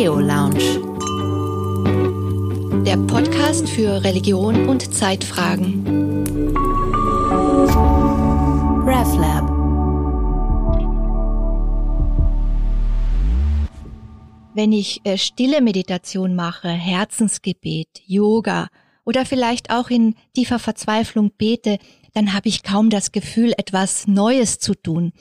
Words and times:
Theo 0.00 0.18
Lounge. 0.18 0.80
Der 2.86 2.96
Podcast 2.96 3.68
für 3.68 4.02
Religion 4.02 4.66
und 4.66 4.94
Zeitfragen. 4.94 5.84
RevLab. 8.86 9.46
Wenn 14.54 14.72
ich 14.72 15.02
äh, 15.04 15.18
stille 15.18 15.60
Meditation 15.60 16.34
mache, 16.34 16.70
Herzensgebet, 16.70 18.00
Yoga 18.06 18.68
oder 19.04 19.26
vielleicht 19.26 19.70
auch 19.70 19.90
in 19.90 20.14
tiefer 20.34 20.58
Verzweiflung 20.58 21.30
bete, 21.36 21.76
dann 22.14 22.32
habe 22.32 22.48
ich 22.48 22.62
kaum 22.62 22.88
das 22.88 23.12
Gefühl, 23.12 23.52
etwas 23.58 24.06
Neues 24.06 24.60
zu 24.60 24.72
tun. 24.74 25.12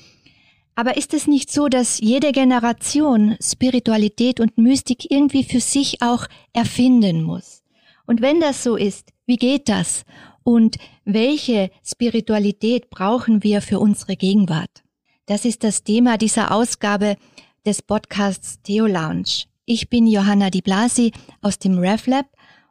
Aber 0.79 0.95
ist 0.95 1.13
es 1.13 1.27
nicht 1.27 1.51
so, 1.51 1.67
dass 1.67 1.99
jede 1.99 2.31
Generation 2.31 3.35
Spiritualität 3.41 4.39
und 4.39 4.57
Mystik 4.57 5.11
irgendwie 5.11 5.43
für 5.43 5.59
sich 5.59 6.01
auch 6.01 6.25
erfinden 6.53 7.21
muss? 7.21 7.63
Und 8.07 8.21
wenn 8.21 8.39
das 8.39 8.63
so 8.63 8.77
ist, 8.77 9.09
wie 9.25 9.35
geht 9.35 9.67
das? 9.67 10.05
Und 10.41 10.77
welche 11.03 11.69
Spiritualität 11.83 12.89
brauchen 12.89 13.43
wir 13.43 13.61
für 13.61 13.81
unsere 13.81 14.15
Gegenwart? 14.15 14.85
Das 15.25 15.43
ist 15.43 15.65
das 15.65 15.83
Thema 15.83 16.17
dieser 16.17 16.53
Ausgabe 16.53 17.17
des 17.65 17.81
Podcasts 17.81 18.61
Theo 18.63 18.87
Lounge. 18.87 19.47
Ich 19.65 19.89
bin 19.89 20.07
Johanna 20.07 20.49
Di 20.49 20.61
Blasi 20.61 21.11
aus 21.41 21.59
dem 21.59 21.77
RevLab 21.77 22.27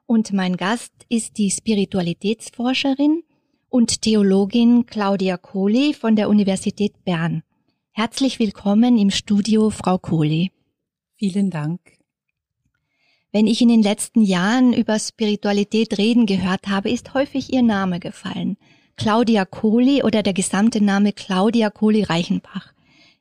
und 0.07 0.33
mein 0.33 0.57
Gast 0.57 0.95
ist 1.11 1.37
die 1.37 1.51
Spiritualitätsforscherin 1.51 3.23
und 3.69 4.01
Theologin 4.01 4.87
Claudia 4.87 5.37
Kohli 5.37 5.93
von 5.93 6.17
der 6.17 6.31
Universität 6.31 7.05
Bern. 7.05 7.43
Herzlich 7.99 8.39
willkommen 8.39 8.97
im 8.97 9.11
Studio, 9.11 9.71
Frau 9.71 9.99
Kohli. 9.99 10.53
Vielen 11.17 11.51
Dank. 11.51 11.81
Wenn 13.33 13.49
ich 13.49 13.61
in 13.61 13.71
den 13.71 13.83
letzten 13.83 14.23
Jahren 14.23 14.73
über 14.73 15.01
Spiritualität 15.01 15.99
reden 15.99 16.27
gehört 16.27 16.69
habe, 16.69 16.91
ist 16.91 17.13
häufig 17.15 17.53
Ihr 17.53 17.65
Name 17.65 17.99
gefallen. 17.99 18.57
Claudia 18.97 19.45
Kohli 19.45 20.05
oder 20.05 20.23
der 20.23 20.33
gesamte 20.33 20.81
Name 20.81 21.13
Claudia 21.13 21.71
Kohli 21.71 22.05
Reichenbach. 22.05 22.73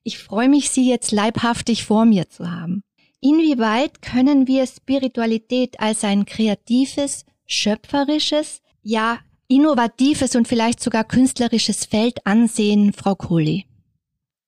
Ich 0.03 0.19
freue 0.19 0.47
mich, 0.47 0.69
Sie 0.69 0.87
jetzt 0.87 1.11
leibhaftig 1.11 1.83
vor 1.83 2.05
mir 2.05 2.29
zu 2.29 2.47
haben. 2.51 2.83
Inwieweit 3.19 4.03
können 4.03 4.45
wir 4.45 4.67
Spiritualität 4.67 5.79
als 5.79 6.03
ein 6.03 6.27
kreatives, 6.27 7.25
schöpferisches, 7.47 8.61
ja 8.83 9.17
innovatives 9.47 10.35
und 10.35 10.47
vielleicht 10.47 10.79
sogar 10.81 11.03
künstlerisches 11.03 11.85
Feld 11.85 12.27
ansehen, 12.27 12.93
Frau 12.93 13.15
Kohli? 13.15 13.66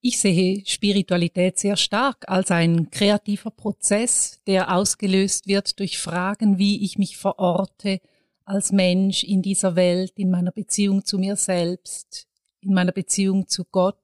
Ich 0.01 0.19
sehe 0.19 0.63
Spiritualität 0.65 1.59
sehr 1.59 1.75
stark 1.75 2.29
als 2.29 2.51
ein 2.51 2.89
kreativer 2.89 3.51
Prozess, 3.51 4.39
der 4.47 4.73
ausgelöst 4.73 5.47
wird 5.47 5.77
durch 5.79 5.99
Fragen, 5.99 6.57
wie 6.57 6.85
ich 6.85 6.97
mich 6.97 7.17
verorte 7.17 7.99
als 8.45 8.71
Mensch 8.71 9.25
in 9.25 9.41
dieser 9.41 9.75
Welt, 9.75 10.13
in 10.15 10.31
meiner 10.31 10.53
Beziehung 10.53 11.03
zu 11.03 11.19
mir 11.19 11.35
selbst, 11.35 12.27
in 12.61 12.73
meiner 12.73 12.93
Beziehung 12.93 13.47
zu 13.49 13.65
Gott 13.65 13.97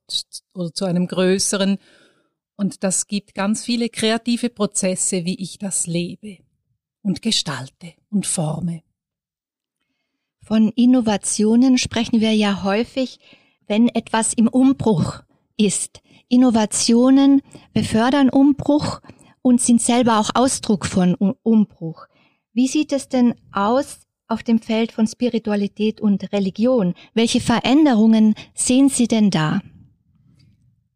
oder 0.53 0.73
zu 0.73 0.83
einem 0.83 1.07
Größeren. 1.07 1.77
Und 2.57 2.83
das 2.83 3.07
gibt 3.07 3.33
ganz 3.33 3.63
viele 3.63 3.87
kreative 3.87 4.49
Prozesse, 4.49 5.23
wie 5.23 5.35
ich 5.35 5.59
das 5.59 5.87
lebe 5.87 6.39
und 7.03 7.21
gestalte 7.21 7.93
und 8.09 8.25
forme. 8.25 8.83
Von 10.41 10.73
Innovationen 10.75 11.77
sprechen 11.77 12.19
wir 12.19 12.33
ja 12.33 12.63
häufig, 12.63 13.19
wenn 13.65 13.87
etwas 13.87 14.33
im 14.33 14.49
Umbruch 14.49 15.23
ist. 15.57 16.01
Innovationen 16.27 17.41
befördern 17.73 18.29
Umbruch 18.29 19.01
und 19.41 19.61
sind 19.61 19.81
selber 19.81 20.19
auch 20.19 20.31
Ausdruck 20.33 20.85
von 20.85 21.13
Umbruch. 21.15 22.07
Wie 22.53 22.67
sieht 22.67 22.91
es 22.91 23.09
denn 23.09 23.35
aus 23.51 23.99
auf 24.27 24.41
dem 24.41 24.59
Feld 24.59 24.91
von 24.91 25.07
Spiritualität 25.07 26.01
und 26.01 26.31
Religion? 26.31 26.95
Welche 27.13 27.41
Veränderungen 27.41 28.33
sehen 28.53 28.89
Sie 28.89 29.07
denn 29.07 29.29
da? 29.29 29.61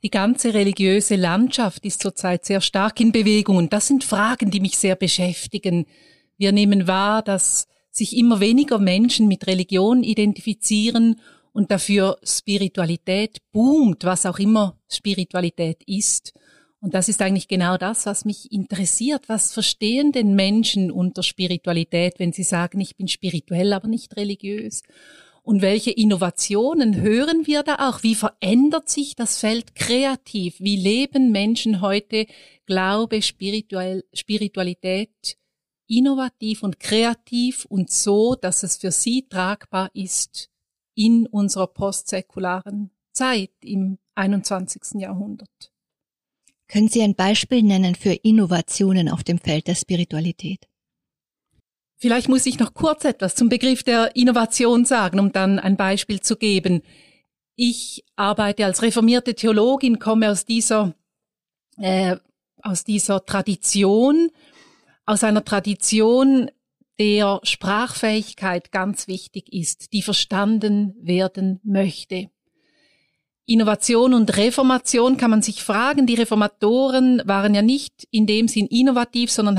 Die 0.01 0.09
ganze 0.09 0.53
religiöse 0.53 1.15
Landschaft 1.15 1.85
ist 1.85 2.01
zurzeit 2.01 2.45
sehr 2.45 2.61
stark 2.61 2.99
in 3.01 3.11
Bewegung 3.11 3.57
und 3.57 3.73
das 3.73 3.87
sind 3.87 4.03
Fragen, 4.03 4.49
die 4.49 4.61
mich 4.61 4.77
sehr 4.77 4.95
beschäftigen. 4.95 5.85
Wir 6.37 6.53
nehmen 6.53 6.87
wahr, 6.87 7.21
dass 7.21 7.67
sich 7.91 8.15
immer 8.15 8.39
weniger 8.39 8.79
Menschen 8.79 9.27
mit 9.27 9.45
Religion 9.45 10.03
identifizieren 10.03 11.19
und 11.59 11.71
dafür 11.71 12.17
Spiritualität 12.23 13.39
boomt, 13.51 14.05
was 14.05 14.25
auch 14.25 14.39
immer 14.39 14.79
Spiritualität 14.87 15.83
ist. 15.87 16.31
Und 16.79 16.93
das 16.93 17.09
ist 17.09 17.21
eigentlich 17.21 17.49
genau 17.49 17.75
das, 17.75 18.05
was 18.05 18.23
mich 18.23 18.49
interessiert. 18.53 19.27
Was 19.27 19.51
verstehen 19.51 20.13
denn 20.13 20.35
Menschen 20.35 20.89
unter 20.89 21.21
Spiritualität, 21.21 22.13
wenn 22.17 22.31
sie 22.31 22.43
sagen, 22.43 22.79
ich 22.79 22.95
bin 22.95 23.09
spirituell, 23.09 23.73
aber 23.73 23.89
nicht 23.89 24.15
religiös? 24.15 24.83
Und 25.43 25.61
welche 25.61 25.91
Innovationen 25.91 27.01
hören 27.01 27.45
wir 27.45 27.63
da 27.63 27.89
auch? 27.89 28.03
Wie 28.03 28.15
verändert 28.15 28.87
sich 28.87 29.17
das 29.17 29.37
Feld 29.37 29.75
kreativ? 29.75 30.61
Wie 30.61 30.77
leben 30.77 31.33
Menschen 31.33 31.81
heute 31.81 32.25
Glaube, 32.67 33.21
Spirituell, 33.21 34.05
Spiritualität 34.13 35.35
innovativ 35.87 36.63
und 36.63 36.79
kreativ 36.79 37.65
und 37.65 37.89
so, 37.89 38.35
dass 38.35 38.63
es 38.63 38.77
für 38.77 38.91
sie 38.91 39.27
tragbar 39.27 39.89
ist 39.93 40.49
in 40.99 41.27
unserer 41.27 41.67
postsäkularen 41.67 42.91
Zeit 43.13 43.51
im 43.61 43.99
21. 44.15 44.99
Jahrhundert. 44.99 45.71
Können 46.67 46.89
Sie 46.89 47.01
ein 47.01 47.15
Beispiel 47.15 47.63
nennen 47.63 47.95
für 47.95 48.11
Innovationen 48.11 49.07
auf 49.07 49.23
dem 49.23 49.37
Feld 49.37 49.67
der 49.67 49.75
Spiritualität? 49.75 50.67
Vielleicht 51.95 52.27
muss 52.27 52.45
ich 52.45 52.59
noch 52.59 52.73
kurz 52.73 53.05
etwas 53.05 53.35
zum 53.35 53.47
Begriff 53.47 53.83
der 53.83 54.13
Innovation 54.17 54.83
sagen, 54.83 55.19
um 55.19 55.31
dann 55.31 55.57
ein 55.57 55.77
Beispiel 55.77 56.19
zu 56.19 56.35
geben. 56.35 56.81
Ich 57.55 58.03
arbeite 58.17 58.65
als 58.65 58.81
reformierte 58.81 59.35
Theologin, 59.35 59.99
komme 59.99 60.29
aus 60.29 60.45
dieser, 60.45 60.95
äh, 61.77 62.17
aus 62.61 62.83
dieser 62.83 63.25
Tradition, 63.25 64.31
aus 65.05 65.23
einer 65.23 65.45
Tradition 65.45 66.51
der 66.99 67.39
Sprachfähigkeit 67.43 68.71
ganz 68.71 69.07
wichtig 69.07 69.53
ist, 69.53 69.93
die 69.93 70.01
verstanden 70.01 70.95
werden 71.01 71.59
möchte. 71.63 72.29
Innovation 73.45 74.13
und 74.13 74.37
Reformation 74.37 75.17
kann 75.17 75.31
man 75.31 75.41
sich 75.41 75.63
fragen. 75.63 76.05
Die 76.05 76.15
Reformatoren 76.15 77.21
waren 77.25 77.55
ja 77.55 77.63
nicht 77.63 78.07
in 78.11 78.27
dem 78.27 78.47
Sinn 78.47 78.67
innovativ, 78.67 79.31
sondern 79.31 79.57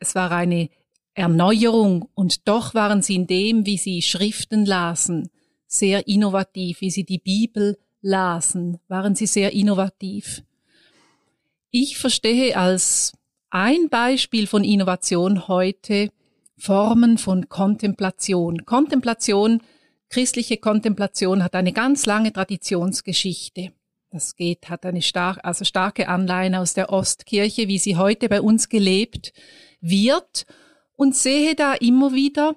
es 0.00 0.14
war 0.14 0.30
eine 0.30 0.68
Erneuerung 1.14 2.08
und 2.14 2.46
doch 2.46 2.74
waren 2.74 3.02
sie 3.02 3.16
in 3.16 3.26
dem, 3.26 3.66
wie 3.66 3.78
sie 3.78 4.00
Schriften 4.00 4.64
lasen, 4.64 5.28
sehr 5.66 6.06
innovativ, 6.06 6.80
wie 6.82 6.90
sie 6.90 7.04
die 7.04 7.18
Bibel 7.18 7.78
lasen, 8.00 8.78
waren 8.88 9.14
sie 9.14 9.26
sehr 9.26 9.52
innovativ. 9.52 10.42
Ich 11.70 11.98
verstehe 11.98 12.56
als 12.56 13.12
ein 13.50 13.88
Beispiel 13.88 14.46
von 14.46 14.62
Innovation 14.62 15.48
heute 15.48 16.10
Formen 16.62 17.18
von 17.18 17.48
Kontemplation. 17.48 18.64
Kontemplation, 18.64 19.62
christliche 20.08 20.58
Kontemplation 20.58 21.42
hat 21.42 21.56
eine 21.56 21.72
ganz 21.72 22.06
lange 22.06 22.32
Traditionsgeschichte. 22.32 23.72
Das 24.10 24.36
geht, 24.36 24.68
hat 24.68 24.86
eine 24.86 25.02
star 25.02 25.44
also 25.44 25.64
starke 25.64 26.06
Anleihen 26.06 26.54
aus 26.54 26.72
der 26.74 26.90
Ostkirche, 26.90 27.66
wie 27.66 27.78
sie 27.78 27.96
heute 27.96 28.28
bei 28.28 28.40
uns 28.40 28.68
gelebt 28.68 29.32
wird 29.80 30.46
und 30.92 31.16
sehe 31.16 31.56
da 31.56 31.74
immer 31.74 32.12
wieder 32.12 32.54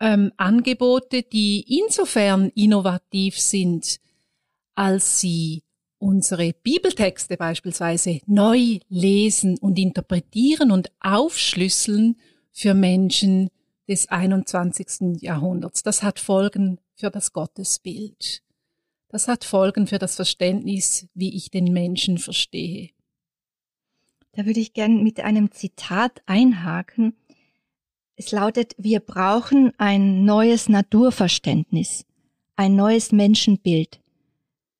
ähm, 0.00 0.32
Angebote, 0.36 1.22
die 1.22 1.78
insofern 1.78 2.48
innovativ 2.56 3.38
sind, 3.38 4.00
als 4.74 5.20
sie 5.20 5.62
unsere 5.98 6.54
Bibeltexte 6.54 7.36
beispielsweise 7.36 8.18
neu 8.26 8.80
lesen 8.88 9.58
und 9.58 9.78
interpretieren 9.78 10.72
und 10.72 10.90
aufschlüsseln 10.98 12.16
für 12.54 12.72
Menschen 12.72 13.50
des 13.88 14.08
21. 14.08 15.20
Jahrhunderts. 15.20 15.82
Das 15.82 16.02
hat 16.02 16.18
Folgen 16.18 16.78
für 16.94 17.10
das 17.10 17.32
Gottesbild. 17.32 18.42
Das 19.08 19.28
hat 19.28 19.44
Folgen 19.44 19.86
für 19.86 19.98
das 19.98 20.16
Verständnis, 20.16 21.08
wie 21.14 21.36
ich 21.36 21.50
den 21.50 21.72
Menschen 21.72 22.16
verstehe. 22.16 22.90
Da 24.32 24.46
würde 24.46 24.60
ich 24.60 24.72
gern 24.72 25.02
mit 25.02 25.20
einem 25.20 25.50
Zitat 25.50 26.22
einhaken. 26.26 27.14
Es 28.16 28.32
lautet, 28.32 28.74
wir 28.78 29.00
brauchen 29.00 29.72
ein 29.78 30.24
neues 30.24 30.68
Naturverständnis, 30.68 32.06
ein 32.56 32.76
neues 32.76 33.12
Menschenbild, 33.12 34.00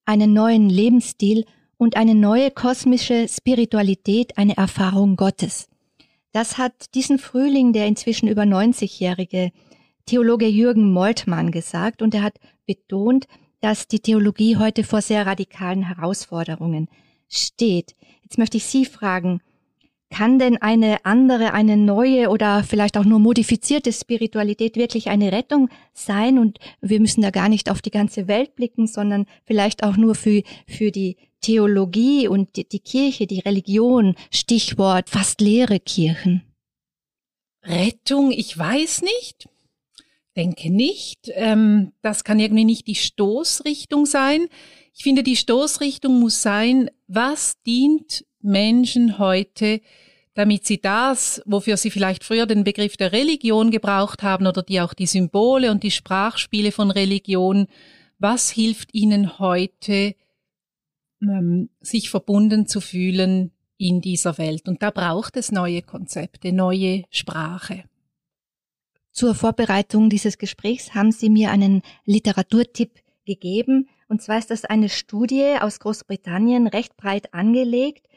einen 0.04 0.32
neuen 0.32 0.70
Lebensstil 0.70 1.44
und 1.76 1.96
eine 1.96 2.14
neue 2.14 2.50
kosmische 2.50 3.28
Spiritualität, 3.28 4.38
eine 4.38 4.56
Erfahrung 4.56 5.16
Gottes. 5.16 5.68
Das 6.34 6.58
hat 6.58 6.96
diesen 6.96 7.20
Frühling 7.20 7.72
der 7.72 7.86
inzwischen 7.86 8.26
über 8.26 8.42
90-jährige 8.42 9.52
Theologe 10.04 10.48
Jürgen 10.48 10.92
Moltmann 10.92 11.52
gesagt 11.52 12.02
und 12.02 12.12
er 12.12 12.24
hat 12.24 12.40
betont, 12.66 13.28
dass 13.60 13.86
die 13.86 14.00
Theologie 14.00 14.56
heute 14.56 14.82
vor 14.82 15.00
sehr 15.00 15.26
radikalen 15.26 15.84
Herausforderungen 15.84 16.88
steht. 17.28 17.94
Jetzt 18.24 18.36
möchte 18.36 18.56
ich 18.56 18.64
Sie 18.64 18.84
fragen, 18.84 19.42
kann 20.10 20.40
denn 20.40 20.60
eine 20.60 21.04
andere, 21.04 21.52
eine 21.52 21.76
neue 21.76 22.28
oder 22.28 22.64
vielleicht 22.64 22.98
auch 22.98 23.04
nur 23.04 23.20
modifizierte 23.20 23.92
Spiritualität 23.92 24.74
wirklich 24.74 25.10
eine 25.10 25.30
Rettung 25.30 25.68
sein? 25.92 26.40
Und 26.40 26.58
wir 26.80 26.98
müssen 26.98 27.22
da 27.22 27.30
gar 27.30 27.48
nicht 27.48 27.70
auf 27.70 27.80
die 27.80 27.92
ganze 27.92 28.26
Welt 28.26 28.56
blicken, 28.56 28.88
sondern 28.88 29.26
vielleicht 29.44 29.84
auch 29.84 29.96
nur 29.96 30.16
für, 30.16 30.42
für 30.66 30.90
die 30.90 31.16
Theologie 31.44 32.26
und 32.26 32.56
die, 32.56 32.66
die 32.66 32.80
Kirche, 32.80 33.26
die 33.26 33.40
Religion, 33.40 34.14
Stichwort 34.30 35.10
fast 35.10 35.42
leere 35.42 35.78
Kirchen. 35.78 36.42
Rettung, 37.62 38.32
ich 38.32 38.56
weiß 38.56 39.02
nicht. 39.02 39.48
Denke 40.36 40.70
nicht. 40.70 41.30
Ähm, 41.34 41.92
das 42.00 42.24
kann 42.24 42.40
irgendwie 42.40 42.64
nicht 42.64 42.86
die 42.86 42.94
Stoßrichtung 42.94 44.06
sein. 44.06 44.48
Ich 44.94 45.02
finde, 45.02 45.22
die 45.22 45.36
Stoßrichtung 45.36 46.18
muss 46.18 46.40
sein, 46.40 46.90
was 47.08 47.60
dient 47.62 48.24
Menschen 48.40 49.18
heute, 49.18 49.82
damit 50.32 50.64
sie 50.64 50.80
das, 50.80 51.42
wofür 51.44 51.76
sie 51.76 51.90
vielleicht 51.90 52.24
früher 52.24 52.46
den 52.46 52.64
Begriff 52.64 52.96
der 52.96 53.12
Religion 53.12 53.70
gebraucht 53.70 54.22
haben 54.22 54.46
oder 54.46 54.62
die 54.62 54.80
auch 54.80 54.94
die 54.94 55.06
Symbole 55.06 55.70
und 55.70 55.82
die 55.82 55.90
Sprachspiele 55.90 56.72
von 56.72 56.90
Religion, 56.90 57.66
was 58.18 58.50
hilft 58.50 58.94
ihnen 58.94 59.38
heute, 59.38 60.14
ähm, 61.28 61.70
sich 61.80 62.10
verbunden 62.10 62.66
zu 62.66 62.80
fühlen 62.80 63.52
in 63.76 64.00
dieser 64.00 64.38
Welt? 64.38 64.68
Und 64.68 64.82
da 64.82 64.90
braucht 64.90 65.36
es 65.36 65.52
neue 65.52 65.82
Konzepte, 65.82 66.52
neue 66.52 67.04
Sprache. 67.10 67.84
Zur 69.12 69.34
Vorbereitung 69.34 70.10
dieses 70.10 70.38
Gesprächs 70.38 70.94
haben 70.94 71.12
Sie 71.12 71.30
mir 71.30 71.50
einen 71.52 71.82
Literaturtipp 72.04 73.00
gegeben. 73.24 73.88
Und 74.08 74.22
zwar 74.22 74.38
ist 74.38 74.50
das 74.50 74.64
eine 74.64 74.88
Studie 74.88 75.54
aus 75.60 75.78
Großbritannien, 75.78 76.66
recht 76.66 76.96
breit 76.96 77.32
angelegt. 77.32 78.08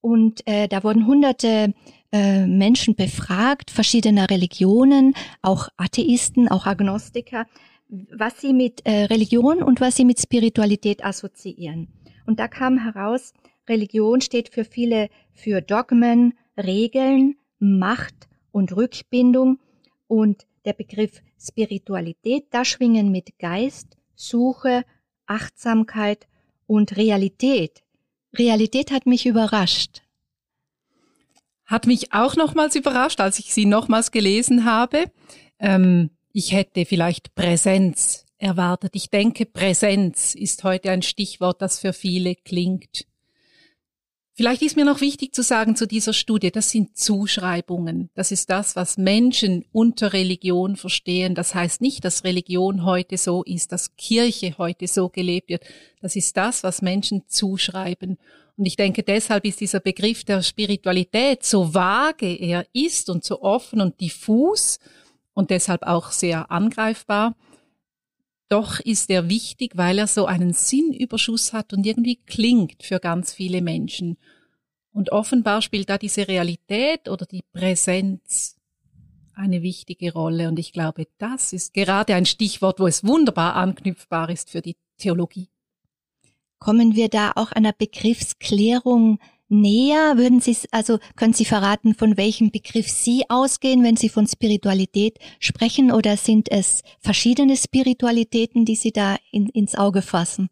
Und 0.00 0.46
äh, 0.46 0.68
da 0.68 0.82
wurden 0.82 1.06
hunderte 1.06 1.74
äh, 2.12 2.46
Menschen 2.46 2.94
befragt, 2.94 3.70
verschiedener 3.70 4.30
Religionen, 4.30 5.14
auch 5.42 5.68
Atheisten, 5.76 6.48
auch 6.48 6.66
Agnostiker, 6.66 7.46
was 7.88 8.40
sie 8.40 8.52
mit 8.52 8.86
äh, 8.86 9.04
Religion 9.04 9.62
und 9.62 9.80
was 9.80 9.96
sie 9.96 10.04
mit 10.04 10.20
Spiritualität 10.20 11.04
assoziieren. 11.04 11.88
Und 12.26 12.40
da 12.40 12.48
kam 12.48 12.78
heraus, 12.78 13.32
Religion 13.68 14.20
steht 14.20 14.48
für 14.48 14.64
viele 14.64 15.08
für 15.32 15.60
Dogmen, 15.60 16.34
Regeln, 16.56 17.36
Macht 17.58 18.28
und 18.52 18.76
Rückbindung. 18.76 19.58
Und 20.08 20.46
der 20.64 20.72
Begriff 20.72 21.22
Spiritualität, 21.38 22.46
da 22.50 22.64
schwingen 22.64 23.10
mit 23.10 23.38
Geist, 23.38 23.96
Suche, 24.14 24.84
Achtsamkeit 25.26 26.26
und 26.66 26.96
Realität. 26.96 27.82
Realität 28.36 28.90
hat 28.90 29.06
mich 29.06 29.26
überrascht. 29.26 30.02
Hat 31.64 31.86
mich 31.86 32.12
auch 32.12 32.36
nochmals 32.36 32.76
überrascht, 32.76 33.20
als 33.20 33.38
ich 33.38 33.52
sie 33.52 33.66
nochmals 33.66 34.10
gelesen 34.12 34.64
habe. 34.64 35.10
Ähm, 35.58 36.10
ich 36.32 36.52
hätte 36.52 36.84
vielleicht 36.84 37.34
Präsenz 37.34 38.25
erwartet. 38.38 38.92
Ich 38.94 39.10
denke, 39.10 39.46
Präsenz 39.46 40.34
ist 40.34 40.64
heute 40.64 40.90
ein 40.90 41.02
Stichwort, 41.02 41.62
das 41.62 41.78
für 41.80 41.92
viele 41.92 42.34
klingt. 42.34 43.06
Vielleicht 44.38 44.60
ist 44.60 44.76
mir 44.76 44.84
noch 44.84 45.00
wichtig 45.00 45.34
zu 45.34 45.42
sagen 45.42 45.76
zu 45.76 45.86
dieser 45.86 46.12
Studie, 46.12 46.50
das 46.50 46.70
sind 46.70 46.98
Zuschreibungen. 46.98 48.10
Das 48.14 48.32
ist 48.32 48.50
das, 48.50 48.76
was 48.76 48.98
Menschen 48.98 49.64
unter 49.72 50.12
Religion 50.12 50.76
verstehen. 50.76 51.34
Das 51.34 51.54
heißt 51.54 51.80
nicht, 51.80 52.04
dass 52.04 52.22
Religion 52.22 52.84
heute 52.84 53.16
so 53.16 53.42
ist, 53.44 53.72
dass 53.72 53.96
Kirche 53.96 54.58
heute 54.58 54.88
so 54.88 55.08
gelebt 55.08 55.48
wird. 55.48 55.64
Das 56.02 56.16
ist 56.16 56.36
das, 56.36 56.62
was 56.62 56.82
Menschen 56.82 57.22
zuschreiben. 57.28 58.18
Und 58.58 58.66
ich 58.66 58.76
denke, 58.76 59.02
deshalb 59.02 59.46
ist 59.46 59.60
dieser 59.60 59.80
Begriff 59.80 60.24
der 60.24 60.42
Spiritualität 60.42 61.42
so 61.42 61.72
vage 61.72 62.34
er 62.34 62.66
ist 62.74 63.08
und 63.08 63.24
so 63.24 63.40
offen 63.40 63.80
und 63.80 64.02
diffus 64.02 64.80
und 65.32 65.48
deshalb 65.48 65.82
auch 65.82 66.10
sehr 66.10 66.50
angreifbar. 66.50 67.34
Doch 68.48 68.78
ist 68.80 69.10
er 69.10 69.28
wichtig, 69.28 69.76
weil 69.76 69.98
er 69.98 70.06
so 70.06 70.26
einen 70.26 70.52
Sinnüberschuss 70.52 71.52
hat 71.52 71.72
und 71.72 71.84
irgendwie 71.84 72.16
klingt 72.16 72.82
für 72.82 73.00
ganz 73.00 73.32
viele 73.32 73.60
Menschen. 73.60 74.16
Und 74.92 75.12
offenbar 75.12 75.62
spielt 75.62 75.90
da 75.90 75.98
diese 75.98 76.28
Realität 76.28 77.08
oder 77.08 77.26
die 77.26 77.42
Präsenz 77.52 78.56
eine 79.34 79.62
wichtige 79.62 80.12
Rolle. 80.12 80.48
Und 80.48 80.58
ich 80.58 80.72
glaube, 80.72 81.06
das 81.18 81.52
ist 81.52 81.74
gerade 81.74 82.14
ein 82.14 82.24
Stichwort, 82.24 82.80
wo 82.80 82.86
es 82.86 83.04
wunderbar 83.04 83.56
anknüpfbar 83.56 84.30
ist 84.30 84.50
für 84.50 84.62
die 84.62 84.76
Theologie. 84.96 85.48
Kommen 86.58 86.96
wir 86.96 87.08
da 87.08 87.32
auch 87.34 87.52
einer 87.52 87.72
Begriffsklärung 87.72 89.18
näher? 89.48 90.16
Würden 90.16 90.40
Sie, 90.40 90.56
also 90.70 90.98
können 91.16 91.32
Sie 91.32 91.44
verraten, 91.44 91.94
von 91.94 92.16
welchem 92.16 92.50
Begriff 92.50 92.88
Sie 92.88 93.24
ausgehen, 93.28 93.82
wenn 93.84 93.96
Sie 93.96 94.08
von 94.08 94.26
Spiritualität 94.26 95.18
sprechen, 95.40 95.92
oder 95.92 96.16
sind 96.16 96.50
es 96.50 96.82
verschiedene 97.00 97.56
Spiritualitäten, 97.56 98.64
die 98.64 98.76
Sie 98.76 98.92
da 98.92 99.16
in, 99.30 99.48
ins 99.48 99.74
Auge 99.74 100.02
fassen? 100.02 100.48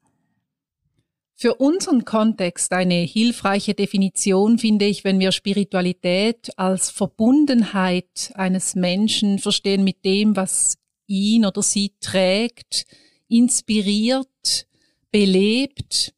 Für 1.36 1.56
unseren 1.56 2.04
Kontext 2.04 2.72
eine 2.72 2.94
hilfreiche 2.94 3.74
Definition 3.74 4.58
finde 4.58 4.84
ich, 4.84 5.02
wenn 5.02 5.18
wir 5.18 5.32
Spiritualität 5.32 6.56
als 6.56 6.90
Verbundenheit 6.90 8.30
eines 8.34 8.76
Menschen 8.76 9.40
verstehen 9.40 9.82
mit 9.82 10.04
dem, 10.04 10.36
was 10.36 10.78
ihn 11.06 11.44
oder 11.44 11.62
sie 11.62 11.92
trägt, 12.00 12.86
inspiriert, 13.28 14.66
belebt, 15.10 16.14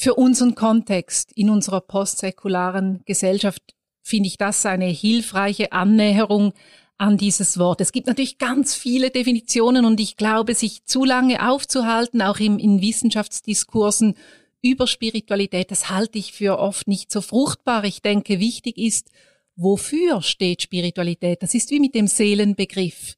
für 0.00 0.14
unseren 0.14 0.54
Kontext 0.54 1.30
in 1.32 1.50
unserer 1.50 1.82
postsäkularen 1.82 3.02
Gesellschaft 3.04 3.62
finde 4.02 4.28
ich 4.28 4.38
das 4.38 4.64
eine 4.64 4.86
hilfreiche 4.86 5.72
Annäherung 5.72 6.54
an 6.96 7.18
dieses 7.18 7.58
Wort. 7.58 7.82
Es 7.82 7.92
gibt 7.92 8.06
natürlich 8.06 8.38
ganz 8.38 8.74
viele 8.74 9.10
Definitionen 9.10 9.84
und 9.84 10.00
ich 10.00 10.16
glaube, 10.16 10.54
sich 10.54 10.86
zu 10.86 11.04
lange 11.04 11.46
aufzuhalten, 11.46 12.22
auch 12.22 12.38
im, 12.38 12.58
in 12.58 12.80
Wissenschaftsdiskursen 12.80 14.14
über 14.62 14.86
Spiritualität, 14.86 15.70
das 15.70 15.90
halte 15.90 16.18
ich 16.18 16.32
für 16.32 16.58
oft 16.58 16.88
nicht 16.88 17.12
so 17.12 17.20
fruchtbar. 17.20 17.84
Ich 17.84 18.00
denke, 18.00 18.40
wichtig 18.40 18.78
ist, 18.78 19.10
wofür 19.54 20.22
steht 20.22 20.62
Spiritualität? 20.62 21.42
Das 21.42 21.52
ist 21.52 21.70
wie 21.70 21.80
mit 21.80 21.94
dem 21.94 22.06
Seelenbegriff. 22.06 23.16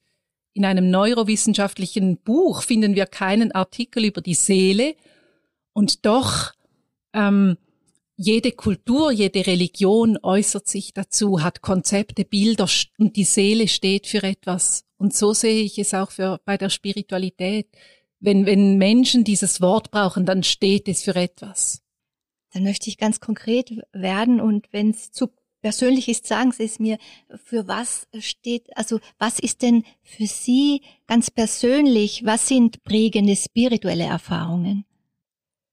In 0.52 0.64
einem 0.64 0.90
neurowissenschaftlichen 0.90 2.18
Buch 2.18 2.62
finden 2.62 2.96
wir 2.96 3.06
keinen 3.06 3.52
Artikel 3.52 4.04
über 4.04 4.20
die 4.20 4.34
Seele 4.34 4.96
und 5.72 6.04
doch 6.04 6.52
ähm, 7.12 7.56
jede 8.16 8.52
Kultur, 8.52 9.10
jede 9.10 9.46
Religion 9.46 10.18
äußert 10.22 10.68
sich 10.68 10.92
dazu, 10.94 11.42
hat 11.42 11.62
Konzepte, 11.62 12.24
Bilder 12.24 12.68
und 12.98 13.16
die 13.16 13.24
Seele 13.24 13.68
steht 13.68 14.06
für 14.06 14.22
etwas. 14.22 14.84
Und 14.96 15.14
so 15.14 15.32
sehe 15.32 15.62
ich 15.62 15.78
es 15.78 15.94
auch 15.94 16.10
für, 16.10 16.40
bei 16.44 16.56
der 16.56 16.70
Spiritualität. 16.70 17.68
Wenn, 18.20 18.46
wenn 18.46 18.78
Menschen 18.78 19.24
dieses 19.24 19.60
Wort 19.60 19.90
brauchen, 19.90 20.26
dann 20.26 20.44
steht 20.44 20.88
es 20.88 21.02
für 21.02 21.16
etwas. 21.16 21.82
Dann 22.52 22.62
möchte 22.62 22.88
ich 22.88 22.98
ganz 22.98 23.18
konkret 23.18 23.72
werden 23.92 24.40
und 24.40 24.68
wenn 24.72 24.90
es 24.90 25.10
zu 25.10 25.30
persönlich 25.62 26.08
ist, 26.08 26.26
sagen 26.26 26.52
Sie 26.52 26.64
es 26.64 26.78
mir, 26.78 26.98
für 27.44 27.66
was 27.66 28.06
steht, 28.18 28.76
also 28.76 29.00
was 29.18 29.38
ist 29.38 29.62
denn 29.62 29.84
für 30.02 30.26
Sie 30.26 30.82
ganz 31.06 31.30
persönlich, 31.30 32.24
was 32.24 32.46
sind 32.46 32.84
prägende 32.84 33.36
spirituelle 33.36 34.04
Erfahrungen? 34.04 34.84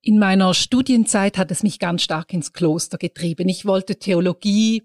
In 0.02 0.18
meiner 0.18 0.54
Studienzeit 0.54 1.38
hat 1.38 1.52
es 1.52 1.62
mich 1.62 1.78
ganz 1.78 2.04
stark 2.04 2.34
ins 2.34 2.54
Kloster 2.54 2.98
getrieben. 2.98 3.50
Ich 3.50 3.66
wollte 3.66 3.98
Theologie 3.98 4.84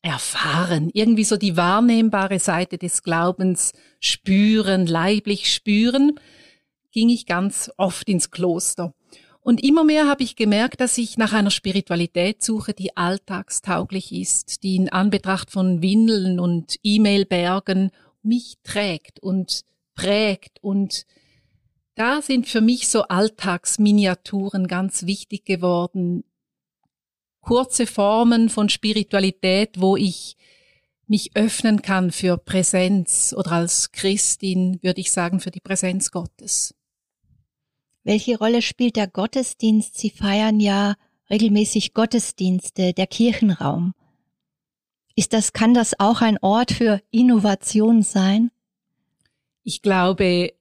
erfahren, 0.00 0.90
irgendwie 0.94 1.24
so 1.24 1.36
die 1.36 1.56
wahrnehmbare 1.56 2.38
Seite 2.38 2.78
des 2.78 3.02
Glaubens 3.02 3.72
spüren, 4.00 4.86
leiblich 4.86 5.52
spüren, 5.52 6.18
ging 6.92 7.10
ich 7.10 7.26
ganz 7.26 7.70
oft 7.76 8.08
ins 8.08 8.30
Kloster. 8.30 8.94
Und 9.40 9.62
immer 9.62 9.84
mehr 9.84 10.06
habe 10.06 10.22
ich 10.22 10.36
gemerkt, 10.36 10.80
dass 10.80 10.98
ich 10.98 11.18
nach 11.18 11.32
einer 11.32 11.50
Spiritualität 11.50 12.42
suche, 12.42 12.74
die 12.74 12.96
alltagstauglich 12.96 14.12
ist, 14.12 14.62
die 14.62 14.76
in 14.76 14.88
Anbetracht 14.88 15.50
von 15.50 15.82
Windeln 15.82 16.40
und 16.40 16.76
E-Mail-Bergen 16.82 17.90
mich 18.22 18.54
trägt 18.62 19.20
und 19.20 19.62
prägt 19.94 20.62
und 20.62 21.06
da 21.98 22.22
sind 22.22 22.46
für 22.46 22.60
mich 22.60 22.88
so 22.88 23.02
Alltagsminiaturen 23.02 24.68
ganz 24.68 25.04
wichtig 25.04 25.44
geworden. 25.44 26.22
Kurze 27.40 27.86
Formen 27.86 28.50
von 28.50 28.68
Spiritualität, 28.68 29.80
wo 29.80 29.96
ich 29.96 30.36
mich 31.08 31.34
öffnen 31.34 31.82
kann 31.82 32.12
für 32.12 32.38
Präsenz 32.38 33.34
oder 33.36 33.52
als 33.52 33.90
Christin 33.90 34.78
würde 34.82 35.00
ich 35.00 35.10
sagen 35.10 35.40
für 35.40 35.50
die 35.50 35.60
Präsenz 35.60 36.12
Gottes. 36.12 36.74
Welche 38.04 38.38
Rolle 38.38 38.62
spielt 38.62 38.94
der 38.94 39.08
Gottesdienst? 39.08 39.98
Sie 39.98 40.10
feiern 40.10 40.60
ja 40.60 40.94
regelmäßig 41.30 41.94
Gottesdienste, 41.94 42.92
der 42.92 43.06
Kirchenraum. 43.08 43.94
Ist 45.16 45.32
das, 45.32 45.52
kann 45.52 45.74
das 45.74 45.98
auch 45.98 46.20
ein 46.20 46.38
Ort 46.42 46.70
für 46.70 47.02
Innovation 47.10 48.02
sein? 48.02 48.52
Ich 49.64 49.82
glaube, 49.82 50.52